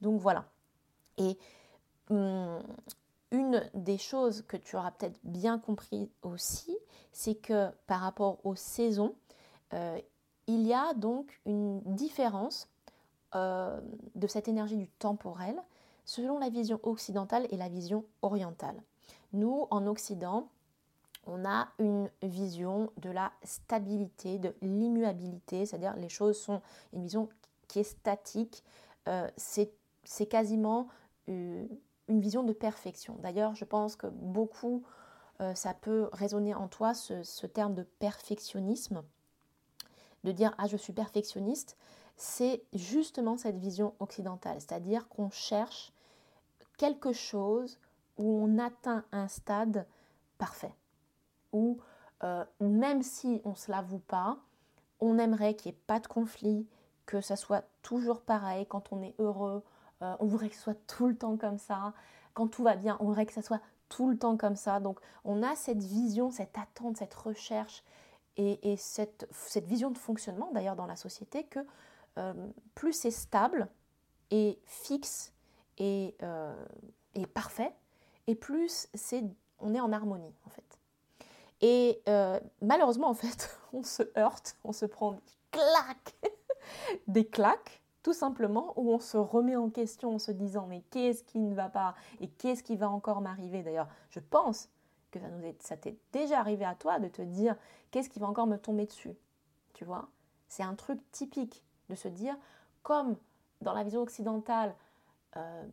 Donc 0.00 0.20
voilà. 0.20 0.44
Et 1.16 1.38
hum, 2.10 2.62
une 3.30 3.62
des 3.74 3.98
choses 3.98 4.42
que 4.42 4.56
tu 4.56 4.76
auras 4.76 4.90
peut-être 4.90 5.18
bien 5.24 5.58
compris 5.58 6.10
aussi, 6.22 6.76
c'est 7.12 7.34
que 7.34 7.70
par 7.86 8.00
rapport 8.00 8.38
aux 8.44 8.54
saisons, 8.54 9.14
euh, 9.74 10.00
il 10.46 10.66
y 10.66 10.72
a 10.72 10.94
donc 10.94 11.40
une 11.44 11.80
différence 11.82 12.68
euh, 13.34 13.80
de 14.14 14.26
cette 14.26 14.48
énergie 14.48 14.76
du 14.76 14.88
temporel 14.88 15.60
selon 16.04 16.38
la 16.38 16.48
vision 16.48 16.80
occidentale 16.84 17.46
et 17.50 17.58
la 17.58 17.68
vision 17.68 18.04
orientale. 18.22 18.82
Nous, 19.34 19.66
en 19.70 19.86
Occident, 19.86 20.48
on 21.28 21.44
a 21.44 21.68
une 21.78 22.10
vision 22.22 22.90
de 22.96 23.10
la 23.10 23.32
stabilité, 23.44 24.38
de 24.38 24.54
l'immuabilité, 24.62 25.66
c'est-à-dire 25.66 25.94
les 25.96 26.08
choses 26.08 26.38
sont 26.38 26.62
une 26.92 27.02
vision 27.02 27.28
qui 27.68 27.80
est 27.80 27.84
statique, 27.84 28.64
euh, 29.08 29.28
c'est 29.36 30.26
quasiment 30.28 30.88
euh, 31.28 31.66
une 32.08 32.20
vision 32.20 32.42
de 32.42 32.52
perfection. 32.52 33.16
D'ailleurs, 33.20 33.54
je 33.54 33.64
pense 33.64 33.94
que 33.96 34.06
beaucoup, 34.06 34.82
ça 35.54 35.72
peut 35.72 36.08
résonner 36.12 36.52
en 36.52 36.66
toi 36.66 36.94
ce 36.94 37.46
terme 37.46 37.72
de 37.74 37.84
perfectionnisme 37.84 39.04
de 40.24 40.32
dire 40.32 40.54
ah 40.58 40.66
je 40.66 40.76
suis 40.76 40.92
perfectionniste, 40.92 41.76
c'est 42.16 42.62
justement 42.72 43.36
cette 43.36 43.58
vision 43.58 43.94
occidentale, 44.00 44.60
c'est-à-dire 44.60 45.08
qu'on 45.08 45.30
cherche 45.30 45.92
quelque 46.76 47.12
chose 47.12 47.78
où 48.16 48.24
on 48.24 48.58
atteint 48.58 49.04
un 49.12 49.28
stade 49.28 49.86
parfait, 50.36 50.74
où 51.52 51.78
euh, 52.24 52.44
même 52.60 53.02
si 53.02 53.40
on 53.44 53.50
ne 53.50 53.54
se 53.54 53.70
l'avoue 53.70 54.00
pas, 54.00 54.38
on 55.00 55.18
aimerait 55.18 55.54
qu'il 55.54 55.70
n'y 55.72 55.76
ait 55.76 55.82
pas 55.86 56.00
de 56.00 56.06
conflit, 56.06 56.66
que 57.06 57.20
ça 57.20 57.36
soit 57.36 57.64
toujours 57.82 58.20
pareil 58.20 58.66
quand 58.66 58.92
on 58.92 59.02
est 59.02 59.14
heureux, 59.18 59.62
euh, 60.02 60.16
on 60.18 60.26
voudrait 60.26 60.48
que 60.48 60.56
ce 60.56 60.62
soit 60.62 60.86
tout 60.86 61.06
le 61.06 61.16
temps 61.16 61.36
comme 61.36 61.58
ça, 61.58 61.92
quand 62.34 62.48
tout 62.48 62.62
va 62.62 62.76
bien, 62.76 62.96
on 63.00 63.04
voudrait 63.04 63.26
que 63.26 63.32
ça 63.32 63.42
soit 63.42 63.60
tout 63.88 64.10
le 64.10 64.18
temps 64.18 64.36
comme 64.36 64.56
ça. 64.56 64.80
Donc 64.80 65.00
on 65.24 65.42
a 65.42 65.54
cette 65.54 65.82
vision, 65.82 66.30
cette 66.30 66.58
attente, 66.58 66.96
cette 66.96 67.14
recherche 67.14 67.84
et, 68.36 68.76
cette, 68.76 69.26
vision 69.66 69.90
de 69.90 69.98
fonctionnement 69.98 70.50
d'ailleurs 70.52 70.76
dans 70.76 70.86
la 70.86 70.94
société 70.94 71.44
que 71.44 71.58
euh, 72.18 72.34
plus 72.74 72.92
c'est 72.92 73.10
stable 73.10 73.68
et 74.30 74.60
fixe 74.64 75.32
et, 75.78 76.16
parfait, 77.34 77.72
et 78.26 78.34
plus 78.34 78.88
on 79.60 79.74
est 79.74 79.80
en 79.80 79.92
harmonie 79.92 80.34
en 80.44 80.50
fait. 80.50 80.67
Et 81.60 82.00
euh, 82.08 82.38
malheureusement 82.62 83.08
en 83.08 83.14
fait, 83.14 83.58
on 83.72 83.82
se 83.82 84.02
heurte, 84.16 84.56
on 84.64 84.72
se 84.72 84.86
prend 84.86 85.20
clac 85.50 86.16
des 87.06 87.26
claques, 87.26 87.82
tout 88.02 88.12
simplement, 88.12 88.72
où 88.76 88.92
on 88.92 88.98
se 88.98 89.16
remet 89.16 89.56
en 89.56 89.70
question 89.70 90.14
en 90.14 90.18
se 90.18 90.30
disant 90.30 90.66
mais 90.66 90.82
qu'est-ce 90.90 91.24
qui 91.24 91.38
ne 91.38 91.54
va 91.54 91.68
pas 91.68 91.94
et 92.20 92.28
qu'est-ce 92.28 92.62
qui 92.62 92.76
va 92.76 92.88
encore 92.88 93.20
m'arriver? 93.20 93.62
D'ailleurs, 93.62 93.88
je 94.10 94.20
pense 94.20 94.68
que 95.10 95.18
ça 95.60 95.76
t'est 95.76 95.96
déjà 96.12 96.38
arrivé 96.38 96.64
à 96.64 96.74
toi 96.74 96.98
de 96.98 97.08
te 97.08 97.22
dire 97.22 97.56
qu'est-ce 97.90 98.08
qui 98.08 98.18
va 98.18 98.26
encore 98.26 98.46
me 98.46 98.56
tomber 98.56 98.86
dessus? 98.86 99.16
Tu 99.74 99.84
vois? 99.84 100.08
C'est 100.48 100.62
un 100.62 100.74
truc 100.74 101.00
typique 101.12 101.64
de 101.88 101.94
se 101.94 102.08
dire, 102.08 102.36
comme 102.82 103.16
dans 103.60 103.72
la 103.72 103.82
vision 103.82 104.02
occidentale, 104.02 104.74
euh, 105.36 105.66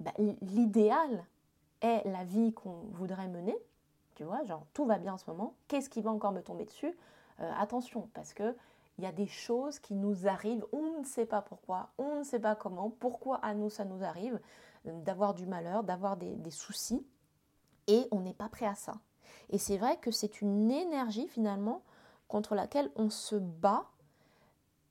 bah, 0.00 0.12
l'idéal 0.42 1.24
est 1.80 2.06
la 2.08 2.24
vie 2.24 2.52
qu'on 2.52 2.82
voudrait 2.92 3.28
mener, 3.28 3.56
tu 4.16 4.24
vois, 4.24 4.44
genre 4.44 4.66
tout 4.74 4.84
va 4.84 4.98
bien 4.98 5.14
en 5.14 5.18
ce 5.18 5.30
moment, 5.30 5.54
qu'est-ce 5.68 5.88
qui 5.88 6.00
va 6.02 6.10
encore 6.10 6.32
me 6.32 6.42
tomber 6.42 6.64
dessus? 6.64 6.92
Euh, 7.40 7.52
Attention, 7.58 8.10
parce 8.14 8.34
que 8.34 8.56
il 8.98 9.04
y 9.04 9.06
a 9.06 9.12
des 9.12 9.26
choses 9.26 9.78
qui 9.78 9.94
nous 9.94 10.26
arrivent, 10.26 10.66
on 10.72 10.98
ne 10.98 11.04
sait 11.04 11.26
pas 11.26 11.42
pourquoi, 11.42 11.90
on 11.98 12.16
ne 12.16 12.24
sait 12.24 12.40
pas 12.40 12.56
comment, 12.56 12.90
pourquoi 12.90 13.36
à 13.36 13.54
nous 13.54 13.70
ça 13.70 13.84
nous 13.84 14.02
arrive, 14.02 14.40
euh, 14.86 15.00
d'avoir 15.02 15.34
du 15.34 15.46
malheur, 15.46 15.84
d'avoir 15.84 16.16
des, 16.16 16.34
des 16.34 16.50
soucis, 16.50 17.06
et 17.86 18.08
on 18.10 18.20
n'est 18.20 18.34
pas 18.34 18.48
prêt 18.48 18.66
à 18.66 18.74
ça. 18.74 18.94
Et 19.50 19.58
c'est 19.58 19.76
vrai 19.76 19.96
que 19.98 20.10
c'est 20.10 20.40
une 20.40 20.70
énergie 20.70 21.28
finalement 21.28 21.82
contre 22.28 22.54
laquelle 22.54 22.90
on 22.96 23.10
se 23.10 23.36
bat, 23.36 23.84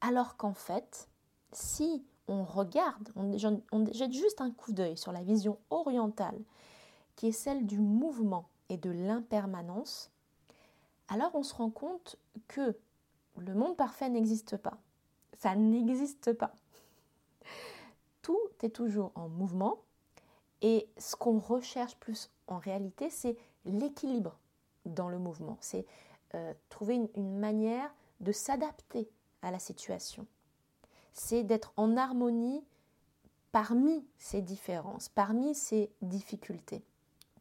alors 0.01 0.37
qu'en 0.37 0.53
fait, 0.53 1.09
si 1.51 2.05
on 2.27 2.43
regarde, 2.43 3.09
on, 3.15 3.85
jette 3.91 4.13
juste 4.13 4.41
un 4.41 4.51
coup 4.51 4.71
d'œil 4.71 4.97
sur 4.97 5.11
la 5.11 5.21
vision 5.21 5.57
orientale, 5.69 6.39
qui 7.15 7.27
est 7.27 7.31
celle 7.31 7.65
du 7.65 7.79
mouvement 7.79 8.49
et 8.69 8.77
de 8.77 8.89
l'impermanence, 8.89 10.11
alors 11.07 11.31
on 11.35 11.43
se 11.43 11.53
rend 11.53 11.69
compte 11.69 12.17
que 12.47 12.75
le 13.37 13.53
monde 13.53 13.75
parfait 13.75 14.09
n'existe 14.09 14.57
pas. 14.57 14.77
Ça 15.37 15.55
n'existe 15.55 16.33
pas. 16.33 16.53
Tout 18.21 18.39
est 18.63 18.75
toujours 18.75 19.11
en 19.15 19.29
mouvement 19.29 19.79
et 20.61 20.87
ce 20.97 21.15
qu'on 21.15 21.39
recherche 21.39 21.95
plus 21.97 22.31
en 22.47 22.57
réalité, 22.57 23.09
c'est 23.09 23.37
l'équilibre 23.65 24.37
dans 24.85 25.09
le 25.09 25.19
mouvement. 25.19 25.57
C'est 25.59 25.85
euh, 26.33 26.53
trouver 26.69 27.09
une 27.15 27.37
manière 27.37 27.93
de 28.21 28.31
s'adapter 28.31 29.09
à 29.41 29.51
la 29.51 29.59
situation 29.59 30.25
c'est 31.15 31.43
d'être 31.43 31.73
en 31.77 31.97
harmonie 31.97 32.63
parmi 33.51 34.05
ces 34.17 34.41
différences, 34.41 35.09
parmi 35.09 35.55
ces 35.55 35.89
difficultés. 36.01 36.83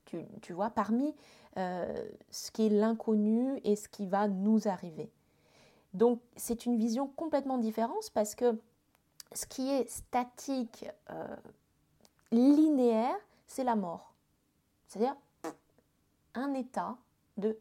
Tu, 0.04 0.52
vois, 0.52 0.70
parmi 0.70 1.14
euh, 1.56 1.92
ce 2.30 2.50
qui 2.50 2.66
est 2.66 2.68
l'inconnu 2.68 3.60
et 3.64 3.76
ce 3.76 3.88
qui 3.88 4.06
va 4.06 4.28
nous 4.28 4.68
arriver. 4.68 5.10
Donc 5.92 6.20
c'est 6.36 6.66
une 6.66 6.76
vision 6.76 7.06
complètement 7.06 7.58
différente 7.58 8.10
parce 8.12 8.34
que 8.34 8.58
ce 9.32 9.46
qui 9.46 9.70
est 9.70 9.88
statique, 9.88 10.86
euh, 11.10 11.36
linéaire, 12.30 13.16
c'est 13.46 13.64
la 13.64 13.76
mort. 13.76 14.14
C'est-à-dire 14.86 15.16
un 16.34 16.54
état 16.54 16.96
de 17.36 17.58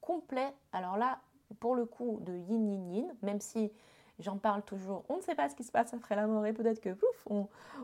complet, 0.00 0.52
alors 0.72 0.96
là, 0.96 1.20
pour 1.60 1.74
le 1.74 1.84
coup, 1.84 2.18
de 2.22 2.32
yin 2.36 2.68
yin 2.68 2.92
yin, 2.92 3.14
même 3.22 3.40
si 3.40 3.72
J'en 4.18 4.38
parle 4.38 4.62
toujours. 4.62 5.04
On 5.08 5.16
ne 5.16 5.20
sait 5.20 5.34
pas 5.34 5.48
ce 5.48 5.54
qui 5.54 5.64
se 5.64 5.70
passe 5.70 5.92
après 5.92 6.16
la 6.16 6.26
mort 6.26 6.46
et 6.46 6.54
peut-être 6.54 6.80
que 6.80 6.94
pouf, 6.94 7.28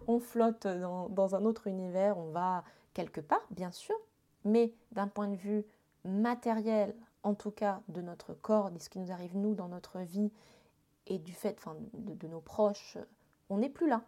on, 0.07 0.19
flotte 0.19 0.67
dans, 0.67 1.35
un 1.35 1.45
autre 1.45 1.67
univers, 1.67 2.17
on 2.17 2.31
va 2.31 2.65
quelque 2.95 3.21
part, 3.21 3.47
bien 3.51 3.71
sûr, 3.71 3.97
mais 4.45 4.73
d'un 4.93 5.09
point 5.09 5.29
de 5.29 5.37
vue 5.37 5.65
matériel, 6.05 6.95
en 7.23 7.35
tout 7.35 7.51
cas 7.51 7.81
de 7.89 8.03
notre 8.03 8.35
corps, 8.35 8.71
de 8.71 8.79
ce 8.79 8.89
qui 8.89 8.99
nous 8.99 9.13
arrive 9.13 9.37
nous 9.37 9.55
dans 9.55 9.69
notre 9.69 10.01
vie 10.01 10.33
et 11.07 11.19
du 11.19 11.33
fait 11.33 11.59
de 11.95 12.27
nos 12.27 12.41
proches, 12.41 12.99
on 13.49 13.59
n'est 13.59 13.71
plus 13.71 13.89
là. 13.89 14.03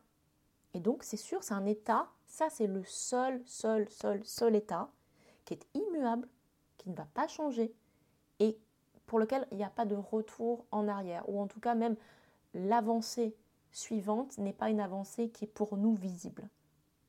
Et 0.75 0.81
donc 0.81 1.05
c'est 1.05 1.16
sûr, 1.16 1.42
c'est 1.44 1.55
un 1.55 1.66
état, 1.66 2.09
ça 2.27 2.51
c'est 2.51 2.66
le 2.66 2.83
seul, 2.85 3.40
seul, 3.47 3.88
seul, 3.88 4.25
seul 4.25 4.57
état 4.57 4.90
qui 5.44 5.55
est 5.55 5.66
immuable, 5.75 6.29
qui 6.79 6.90
ne 6.90 6.94
va 6.97 7.07
pas 7.14 7.29
changer 7.29 7.73
et 8.40 8.59
pour 9.07 9.18
lequel 9.18 9.47
il 9.53 9.59
n'y 9.59 9.64
a 9.64 9.70
pas 9.70 9.85
de 9.85 9.94
retour 9.94 10.64
en 10.73 10.88
arrière, 10.88 11.29
ou 11.29 11.40
en 11.40 11.47
tout 11.47 11.61
cas 11.61 11.75
même 11.75 11.97
l'avancée 12.55 13.37
suivante 13.70 14.38
n'est 14.38 14.53
pas 14.53 14.70
une 14.70 14.81
avancée 14.81 15.29
qui 15.29 15.44
est 15.44 15.49
pour 15.49 15.77
nous 15.77 15.94
visible. 15.94 16.49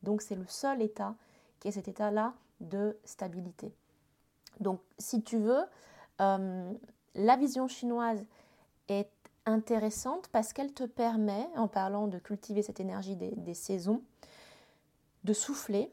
Donc 0.03 0.21
c'est 0.21 0.35
le 0.35 0.45
seul 0.47 0.81
état 0.81 1.15
qui 1.59 1.67
est 1.67 1.71
cet 1.71 1.87
état-là 1.87 2.33
de 2.59 2.97
stabilité. 3.03 3.73
Donc 4.59 4.79
si 4.97 5.23
tu 5.23 5.37
veux, 5.37 5.63
euh, 6.21 6.73
la 7.15 7.37
vision 7.37 7.67
chinoise 7.67 8.25
est 8.87 9.09
intéressante 9.45 10.27
parce 10.29 10.53
qu'elle 10.53 10.73
te 10.73 10.83
permet, 10.83 11.47
en 11.55 11.67
parlant 11.67 12.07
de 12.07 12.17
cultiver 12.17 12.61
cette 12.61 12.79
énergie 12.79 13.15
des 13.15 13.53
saisons, 13.53 14.01
de 15.23 15.33
souffler 15.33 15.91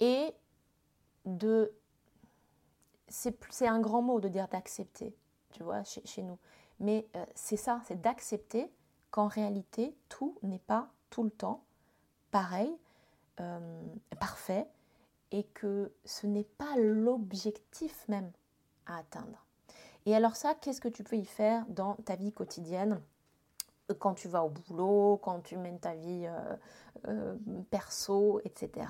et 0.00 0.32
de 1.24 1.72
c'est 3.08 3.66
un 3.66 3.80
grand 3.80 4.02
mot 4.02 4.20
de 4.20 4.28
dire 4.28 4.48
d'accepter, 4.48 5.14
tu 5.52 5.62
vois, 5.62 5.82
chez, 5.84 6.22
nous. 6.22 6.38
Mais 6.80 7.08
euh, 7.16 7.24
c'est 7.34 7.56
ça, 7.56 7.80
c'est 7.86 8.00
d'accepter 8.00 8.70
qu'en 9.10 9.26
réalité, 9.26 9.96
tout 10.08 10.38
n'est 10.42 10.58
pas 10.58 10.90
tout 11.10 11.22
le 11.22 11.30
temps 11.30 11.64
pareil, 12.30 12.70
euh, 13.40 13.82
parfait, 14.20 14.66
et 15.30 15.44
que 15.44 15.92
ce 16.04 16.26
n'est 16.26 16.44
pas 16.44 16.76
l'objectif 16.76 18.06
même 18.08 18.30
à 18.86 18.98
atteindre. 18.98 19.44
Et 20.06 20.14
alors 20.14 20.36
ça, 20.36 20.54
qu'est-ce 20.54 20.80
que 20.80 20.88
tu 20.88 21.04
peux 21.04 21.16
y 21.16 21.24
faire 21.24 21.66
dans 21.68 21.94
ta 21.96 22.16
vie 22.16 22.32
quotidienne? 22.32 23.00
Quand 23.98 24.14
tu 24.14 24.28
vas 24.28 24.44
au 24.44 24.50
boulot, 24.50 25.18
quand 25.22 25.40
tu 25.40 25.56
mènes 25.56 25.80
ta 25.80 25.94
vie 25.94 26.28
euh, 27.06 27.36
perso, 27.70 28.40
etc. 28.44 28.86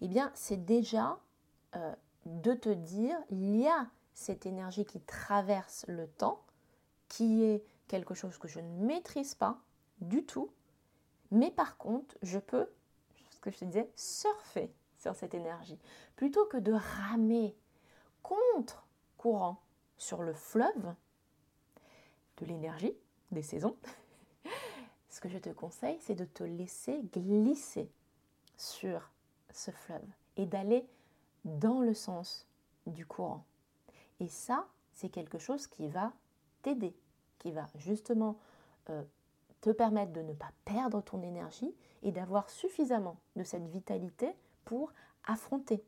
Eh 0.00 0.08
bien, 0.08 0.30
c'est 0.34 0.64
déjà 0.64 1.18
de 2.26 2.54
te 2.54 2.70
dire, 2.70 3.16
il 3.30 3.56
y 3.56 3.68
a 3.68 3.86
cette 4.14 4.46
énergie 4.46 4.84
qui 4.84 5.00
traverse 5.00 5.84
le 5.88 6.08
temps, 6.08 6.42
qui 7.08 7.44
est 7.44 7.62
quelque 7.88 8.14
chose 8.14 8.38
que 8.38 8.48
je 8.48 8.60
ne 8.60 8.84
maîtrise 8.84 9.34
pas 9.34 9.58
du 10.00 10.24
tout, 10.24 10.50
mais 11.30 11.50
par 11.50 11.76
contre, 11.76 12.16
je 12.22 12.38
peux, 12.38 12.68
que 13.50 13.56
je 13.56 13.60
te 13.60 13.64
disais, 13.64 13.90
surfer 13.94 14.72
sur 14.96 15.14
cette 15.14 15.34
énergie. 15.34 15.78
Plutôt 16.16 16.46
que 16.46 16.56
de 16.56 16.72
ramer 16.72 17.54
contre 18.22 18.86
courant 19.16 19.60
sur 19.96 20.22
le 20.22 20.34
fleuve 20.34 20.94
de 22.38 22.46
l'énergie, 22.46 22.94
des 23.30 23.42
saisons, 23.42 23.76
ce 25.08 25.20
que 25.20 25.28
je 25.28 25.38
te 25.38 25.50
conseille, 25.50 25.98
c'est 26.00 26.14
de 26.14 26.24
te 26.24 26.44
laisser 26.44 27.00
glisser 27.12 27.90
sur 28.56 29.10
ce 29.50 29.70
fleuve 29.70 30.06
et 30.36 30.46
d'aller 30.46 30.86
dans 31.44 31.80
le 31.80 31.94
sens 31.94 32.46
du 32.86 33.06
courant. 33.06 33.44
Et 34.20 34.28
ça, 34.28 34.66
c'est 34.92 35.08
quelque 35.08 35.38
chose 35.38 35.66
qui 35.66 35.88
va 35.88 36.12
t'aider, 36.62 36.94
qui 37.38 37.52
va 37.52 37.66
justement 37.76 38.38
euh, 38.90 39.02
te 39.60 39.70
permettre 39.70 40.12
de 40.12 40.22
ne 40.22 40.32
pas 40.32 40.50
perdre 40.64 41.02
ton 41.02 41.22
énergie 41.22 41.74
et 42.02 42.12
d'avoir 42.12 42.50
suffisamment 42.50 43.16
de 43.36 43.42
cette 43.42 43.66
vitalité 43.66 44.34
pour 44.64 44.92
affronter 45.24 45.84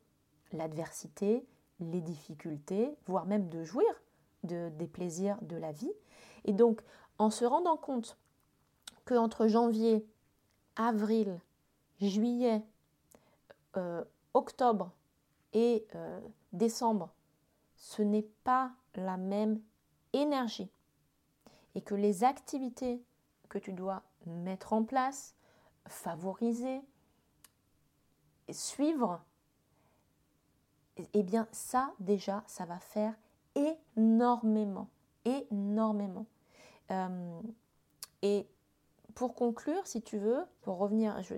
l'adversité, 0.53 1.47
les 1.81 2.01
difficultés, 2.01 2.97
voire 3.07 3.27
même 3.27 3.49
de 3.49 3.63
jouir 3.63 4.03
de, 4.45 4.71
des 4.71 4.87
plaisirs 4.87 5.39
de 5.43 5.57
la 5.57 5.73
vie. 5.73 5.93
Et 6.45 6.53
donc, 6.53 6.81
en 7.19 7.31
se 7.31 7.45
rendant 7.45 7.77
compte 7.77 8.19
que 9.05 9.15
entre 9.15 9.47
janvier, 9.47 10.07
avril, 10.77 11.41
juillet, 12.01 12.63
euh, 13.77 14.05
octobre, 14.35 14.93
et 15.53 15.87
euh, 15.95 16.21
décembre, 16.53 17.11
ce 17.77 18.03
n'est 18.03 18.29
pas 18.45 18.73
la 18.95 19.17
même 19.17 19.61
énergie 20.13 20.71
et 21.75 21.81
que 21.81 21.95
les 21.95 22.25
activités 22.25 23.03
que 23.49 23.59
tu 23.59 23.73
dois 23.73 24.03
mettre 24.27 24.73
en 24.73 24.85
place, 24.85 25.35
favoriser, 25.87 26.81
suivre, 28.51 29.21
eh 31.15 31.23
bien 31.23 31.47
ça 31.53 31.93
déjà, 32.01 32.43
ça 32.47 32.65
va 32.65 32.79
faire 32.79 33.15
énormément, 33.55 34.89
énormément. 35.25 36.27
Euh, 36.91 37.41
et 38.23 38.47
pour 39.15 39.35
conclure, 39.35 39.87
si 39.87 40.03
tu 40.03 40.19
veux, 40.19 40.45
pour 40.63 40.79
revenir, 40.79 41.21
je, 41.23 41.35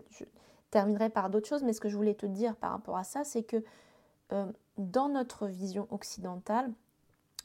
terminerai 0.71 1.11
par 1.11 1.31
d'autres 1.31 1.49
choses, 1.49 1.65
mais 1.65 1.73
ce 1.73 1.81
que 1.81 1.89
je 1.89 1.97
voulais 1.97 2.15
te 2.15 2.27
dire 2.27 2.57
par 2.57 2.73
rapport 2.73 2.97
à 2.97 3.05
ça, 3.05 3.25
c'est 3.25 3.43
que 3.43 3.65
euh, 4.33 4.47
dans 4.79 5.09
notre 5.09 5.47
vision 5.47 5.89
occidentale, 5.91 6.73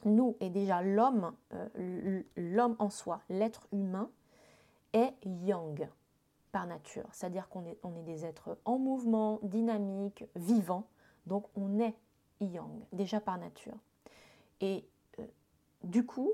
nous 0.04 0.36
et 0.40 0.50
déjà 0.50 0.82
l'homme, 0.82 1.32
euh, 1.54 2.22
l'homme 2.36 2.76
en 2.78 2.90
soi, 2.90 3.22
l'être 3.28 3.66
humain, 3.72 4.10
est 4.92 5.14
yang 5.24 5.88
par 6.52 6.66
nature. 6.66 7.08
C'est-à-dire 7.12 7.48
qu'on 7.48 7.64
est, 7.66 7.78
on 7.82 7.94
est 7.96 8.02
des 8.02 8.24
êtres 8.24 8.58
en 8.64 8.78
mouvement, 8.78 9.38
dynamiques, 9.42 10.24
vivants. 10.34 10.88
Donc 11.26 11.46
on 11.54 11.80
est 11.80 11.94
yang, 12.40 12.84
déjà 12.92 13.20
par 13.20 13.38
nature. 13.38 13.76
Et 14.60 14.86
euh, 15.18 15.26
du 15.84 16.06
coup, 16.06 16.32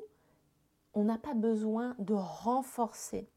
on 0.95 1.05
n'a 1.05 1.19
pas 1.19 1.35
besoin 1.35 1.95
de 1.99 2.15
renforcer 2.15 3.29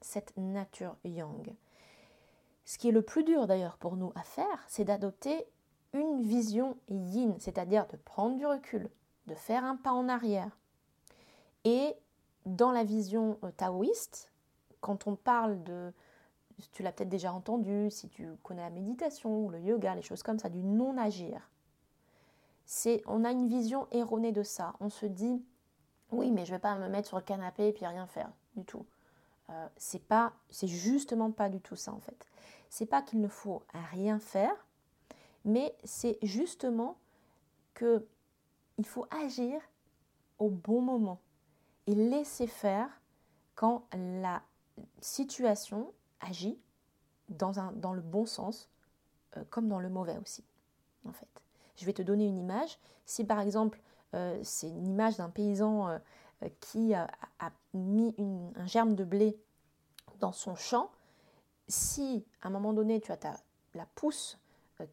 cette 0.00 0.36
nature 0.36 0.96
yang. 1.04 1.54
Ce 2.64 2.78
qui 2.78 2.88
est 2.88 2.92
le 2.92 3.02
plus 3.02 3.24
dur 3.24 3.46
d'ailleurs 3.46 3.78
pour 3.78 3.96
nous 3.96 4.12
à 4.14 4.22
faire, 4.22 4.64
c'est 4.68 4.84
d'adopter 4.84 5.46
une 5.92 6.22
vision 6.22 6.76
yin, 6.88 7.34
c'est-à-dire 7.38 7.86
de 7.88 7.96
prendre 7.96 8.36
du 8.36 8.46
recul, 8.46 8.90
de 9.26 9.34
faire 9.34 9.64
un 9.64 9.76
pas 9.76 9.92
en 9.92 10.08
arrière. 10.08 10.56
Et 11.64 11.94
dans 12.46 12.70
la 12.70 12.84
vision 12.84 13.38
euh, 13.44 13.50
taoïste, 13.56 14.30
quand 14.80 15.06
on 15.06 15.16
parle 15.16 15.62
de, 15.64 15.92
tu 16.72 16.82
l'as 16.82 16.92
peut-être 16.92 17.08
déjà 17.08 17.32
entendu, 17.32 17.90
si 17.90 18.08
tu 18.08 18.28
connais 18.42 18.62
la 18.62 18.70
méditation, 18.70 19.48
le 19.48 19.60
yoga, 19.60 19.94
les 19.94 20.02
choses 20.02 20.22
comme 20.22 20.38
ça, 20.38 20.48
du 20.48 20.62
non-agir, 20.62 21.50
c'est 22.64 23.02
on 23.06 23.24
a 23.24 23.32
une 23.32 23.48
vision 23.48 23.86
erronée 23.90 24.32
de 24.32 24.42
ça. 24.42 24.74
On 24.80 24.90
se 24.90 25.06
dit, 25.06 25.42
oui, 26.12 26.30
mais 26.30 26.44
je 26.44 26.52
ne 26.52 26.56
vais 26.56 26.60
pas 26.60 26.76
me 26.76 26.88
mettre 26.88 27.08
sur 27.08 27.16
le 27.16 27.22
canapé 27.22 27.68
et 27.68 27.72
puis 27.72 27.86
rien 27.86 28.06
faire 28.06 28.30
du 28.56 28.64
tout. 28.64 28.86
Euh, 29.50 29.68
c'est 29.76 30.02
pas, 30.02 30.32
c'est 30.50 30.66
justement 30.66 31.30
pas 31.30 31.48
du 31.48 31.60
tout 31.60 31.76
ça 31.76 31.92
en 31.92 32.00
fait. 32.00 32.26
C'est 32.68 32.86
pas 32.86 33.00
qu'il 33.00 33.20
ne 33.20 33.28
faut 33.28 33.62
rien 33.92 34.18
faire, 34.18 34.52
mais 35.44 35.74
c'est 35.84 36.18
justement 36.22 36.98
que 37.72 38.06
il 38.76 38.86
faut 38.86 39.06
agir 39.10 39.60
au 40.38 40.50
bon 40.50 40.80
moment 40.80 41.18
et 41.88 41.94
laisser 41.94 42.46
faire 42.46 42.88
quand 43.54 43.82
la 43.94 44.42
situation 45.00 45.92
agit 46.20 46.60
dans, 47.30 47.58
un, 47.58 47.72
dans 47.72 47.94
le 47.94 48.02
bon 48.02 48.26
sens 48.26 48.68
euh, 49.36 49.42
comme 49.48 49.68
dans 49.68 49.80
le 49.80 49.88
mauvais 49.88 50.18
aussi 50.18 50.44
en 51.06 51.12
fait. 51.12 51.26
Je 51.76 51.86
vais 51.86 51.94
te 51.94 52.02
donner 52.02 52.26
une 52.26 52.38
image. 52.38 52.78
Si 53.06 53.24
par 53.24 53.40
exemple 53.40 53.80
euh, 54.14 54.38
c'est 54.44 54.68
une 54.68 54.86
image 54.86 55.16
d'un 55.16 55.30
paysan 55.30 55.88
euh, 55.88 55.98
qui 56.60 56.94
a, 56.94 57.08
mis 57.72 58.14
un 58.54 58.66
germe 58.66 58.94
de 58.94 59.04
blé 59.04 59.40
dans 60.20 60.32
son 60.32 60.56
champ, 60.56 60.90
si 61.68 62.24
à 62.42 62.48
un 62.48 62.50
moment 62.50 62.74
donné 62.74 63.00
tu 63.00 63.12
as 63.12 63.16
ta, 63.16 63.34
la 63.74 63.86
pousse 63.94 64.38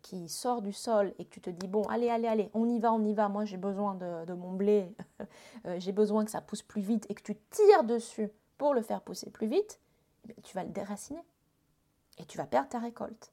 qui 0.01 0.29
sort 0.29 0.61
du 0.61 0.73
sol 0.73 1.13
et 1.19 1.25
que 1.25 1.29
tu 1.29 1.41
te 1.41 1.49
dis 1.49 1.67
bon 1.67 1.83
allez 1.83 2.09
allez 2.09 2.27
allez 2.27 2.49
on 2.53 2.67
y 2.67 2.79
va 2.79 2.91
on 2.93 3.03
y 3.03 3.13
va 3.13 3.29
moi 3.29 3.45
j'ai 3.45 3.57
besoin 3.57 3.95
de, 3.95 4.33
mon 4.33 4.53
blé 4.53 4.95
j'ai 5.77 5.91
besoin 5.91 6.25
que 6.25 6.31
ça 6.31 6.41
pousse 6.41 6.63
plus 6.63 6.81
vite 6.81 7.05
et 7.09 7.15
que 7.15 7.21
tu 7.21 7.35
tires 7.49 7.83
dessus 7.83 8.29
pour 8.57 8.73
le 8.73 8.81
faire 8.81 9.01
pousser 9.01 9.29
plus 9.29 9.47
vite 9.47 9.79
eh 10.29 10.41
tu 10.41 10.55
vas 10.55 10.63
le 10.63 10.71
déraciner 10.71 11.23
et 12.17 12.25
tu 12.25 12.37
vas 12.37 12.45
perdre 12.45 12.69
ta 12.69 12.79
récolte 12.79 13.31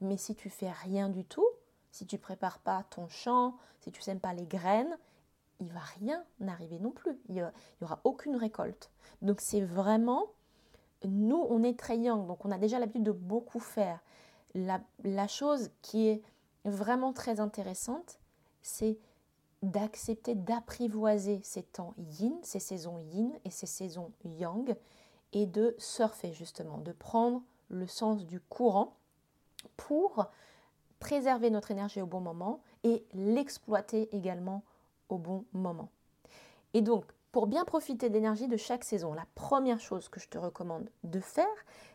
mais 0.00 0.16
si 0.16 0.34
tu 0.34 0.50
fais 0.50 0.70
rien 0.70 1.08
du 1.08 1.24
tout 1.24 1.48
si 1.96 2.04
tu 2.04 2.18
prépares 2.18 2.58
pas 2.58 2.84
ton 2.90 3.08
champ, 3.08 3.56
si 3.80 3.90
tu 3.90 4.02
sèmes 4.02 4.20
pas 4.20 4.34
les 4.34 4.44
graines, 4.44 4.98
il 5.60 5.72
va 5.72 5.80
rien 5.98 6.22
arriver 6.46 6.78
non 6.78 6.90
plus. 6.90 7.18
Il 7.30 7.36
n'y 7.36 7.42
aura 7.80 8.00
aucune 8.04 8.36
récolte. 8.36 8.90
Donc 9.22 9.40
c'est 9.40 9.62
vraiment, 9.62 10.26
nous, 11.06 11.46
on 11.48 11.62
est 11.62 11.78
très 11.78 11.96
young, 11.96 12.26
donc 12.26 12.44
on 12.44 12.50
a 12.50 12.58
déjà 12.58 12.78
l'habitude 12.78 13.04
de 13.04 13.12
beaucoup 13.12 13.60
faire. 13.60 14.00
La, 14.56 15.28
chose 15.28 15.70
qui 15.82 16.08
est 16.08 16.22
vraiment 16.64 17.12
très 17.12 17.40
intéressante, 17.40 18.18
c'est 18.62 18.98
d'accepter 19.62 20.34
d'apprivoiser 20.34 21.40
ces 21.42 21.62
temps 21.62 21.94
yin, 21.98 22.32
ces 22.42 22.60
saisons 22.60 22.98
yin 22.98 23.32
et 23.44 23.50
ces 23.50 23.66
saisons 23.66 24.12
yang, 24.24 24.74
et 25.32 25.46
de 25.46 25.74
surfer 25.78 26.32
justement, 26.32 26.78
de 26.78 26.92
prendre 26.92 27.42
le 27.68 27.86
sens 27.86 28.24
du 28.26 28.40
courant 28.40 28.96
pour 29.76 30.26
préserver 31.00 31.50
notre 31.50 31.70
énergie 31.70 32.00
au 32.00 32.06
bon 32.06 32.20
moment 32.20 32.62
et 32.82 33.04
l'exploiter 33.12 34.08
également 34.16 34.62
au 35.08 35.18
bon 35.18 35.44
moment. 35.52 35.90
Et 36.72 36.80
donc, 36.80 37.04
pour 37.32 37.46
bien 37.46 37.64
profiter 37.64 38.08
de 38.08 38.14
l'énergie 38.14 38.48
de 38.48 38.56
chaque 38.56 38.84
saison, 38.84 39.12
la 39.12 39.26
première 39.34 39.80
chose 39.80 40.08
que 40.08 40.20
je 40.20 40.28
te 40.28 40.38
recommande 40.38 40.88
de 41.04 41.20
faire, 41.20 41.46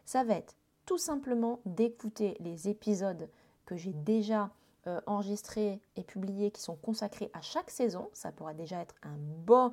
ça 0.06 0.24
va 0.24 0.36
être 0.36 0.56
tout 0.86 0.98
simplement 0.98 1.60
d'écouter 1.66 2.38
les 2.40 2.70
épisodes 2.70 3.30
que 3.66 3.76
j'ai 3.76 3.94
déjà 3.94 4.52
euh, 4.88 5.00
enregistrés 5.06 5.80
et 5.96 6.04
publiés 6.04 6.50
qui 6.50 6.60
sont 6.60 6.76
consacrés 6.76 7.30
à 7.34 7.42
chaque 7.42 7.70
saison. 7.70 8.10
Ça 8.14 8.32
pourra 8.32 8.56
déjà 8.56 8.82
être 8.82 8.96
un 9.04 9.16
bon, 9.46 9.72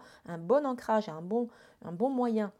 ancrage 0.66 1.09
et 1.09 1.11
un 1.11 1.23
bon, 1.23 1.49
moyen 2.11 2.53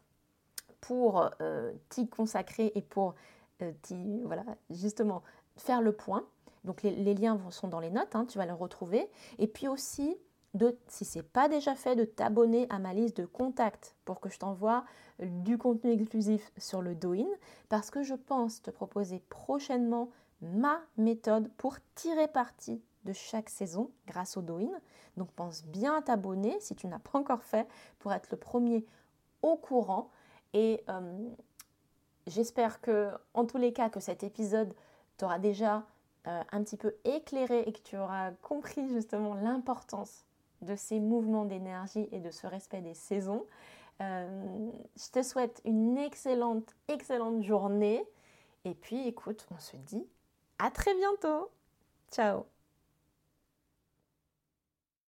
pour 0.81 1.29
euh, 1.41 1.71
t'y 1.89 2.07
consacrer 2.07 2.71
et 2.73 2.81
pour 2.81 3.13
euh, 3.61 3.71
voilà, 4.23 4.43
justement 4.71 5.21
faire 5.57 5.81
le 5.81 5.91
point. 5.91 6.25
Donc 6.63 6.81
les, 6.81 7.13
liens 7.13 7.39
sont 7.51 7.67
dans 7.67 7.79
les 7.79 7.91
notes, 7.91 8.15
hein, 8.15 8.25
tu 8.25 8.39
vas 8.39 8.47
les 8.47 8.51
retrouver. 8.51 9.07
Et 9.37 9.47
puis 9.47 9.67
aussi, 9.67 10.17
de, 10.53 10.77
si 10.87 11.05
ce 11.05 11.19
n'est 11.19 11.23
pas 11.23 11.47
déjà 11.47 11.75
fait, 11.75 11.95
de 11.95 12.05
t'abonner 12.05 12.67
à 12.69 12.79
ma 12.79 12.93
liste 12.93 13.17
de 13.17 13.25
contacts 13.25 13.95
pour 14.05 14.19
que 14.19 14.29
je 14.29 14.39
t'envoie 14.39 14.83
du 15.19 15.57
contenu 15.57 15.91
exclusif 15.91 16.51
sur 16.57 16.81
le 16.81 16.95
Douyin, 16.95 17.29
parce 17.69 17.91
que 17.91 18.03
je 18.03 18.15
pense 18.15 18.61
te 18.61 18.71
proposer 18.71 19.21
prochainement 19.29 20.09
ma 20.41 20.79
méthode 20.97 21.51
pour 21.57 21.77
tirer 21.95 22.27
parti 22.27 22.81
de 23.05 23.13
chaque 23.13 23.49
saison 23.49 23.91
grâce 24.07 24.37
au 24.37 24.41
Douyin. 24.41 24.79
Donc 25.17 25.31
pense 25.31 25.63
bien 25.65 25.95
à 25.95 26.01
t'abonner 26.01 26.59
si 26.59 26.75
tu 26.75 26.87
n'as 26.87 26.99
pas 26.99 27.19
encore 27.19 27.43
fait 27.43 27.67
pour 27.99 28.13
être 28.13 28.29
le 28.31 28.37
premier 28.37 28.85
au 29.41 29.55
courant. 29.55 30.09
Et 30.53 30.83
euh, 30.89 31.29
j'espère 32.27 32.81
que, 32.81 33.11
en 33.33 33.45
tous 33.45 33.57
les 33.57 33.73
cas, 33.73 33.89
que 33.89 33.99
cet 33.99 34.23
épisode 34.23 34.73
t'aura 35.17 35.39
déjà 35.39 35.85
euh, 36.27 36.41
un 36.51 36.63
petit 36.63 36.77
peu 36.77 36.95
éclairé 37.03 37.63
et 37.67 37.71
que 37.71 37.81
tu 37.81 37.97
auras 37.97 38.31
compris 38.41 38.87
justement 38.89 39.35
l'importance 39.35 40.25
de 40.61 40.75
ces 40.75 40.99
mouvements 40.99 41.45
d'énergie 41.45 42.07
et 42.11 42.19
de 42.19 42.31
ce 42.31 42.47
respect 42.47 42.81
des 42.81 42.93
saisons. 42.93 43.45
Euh, 44.01 44.69
je 44.95 45.11
te 45.11 45.23
souhaite 45.23 45.61
une 45.65 45.97
excellente, 45.97 46.75
excellente 46.87 47.43
journée. 47.43 48.03
Et 48.65 48.73
puis 48.73 49.07
écoute, 49.07 49.47
on 49.51 49.59
se 49.59 49.77
dit 49.77 50.05
à 50.57 50.71
très 50.71 50.93
bientôt. 50.95 51.49
Ciao 52.11 52.45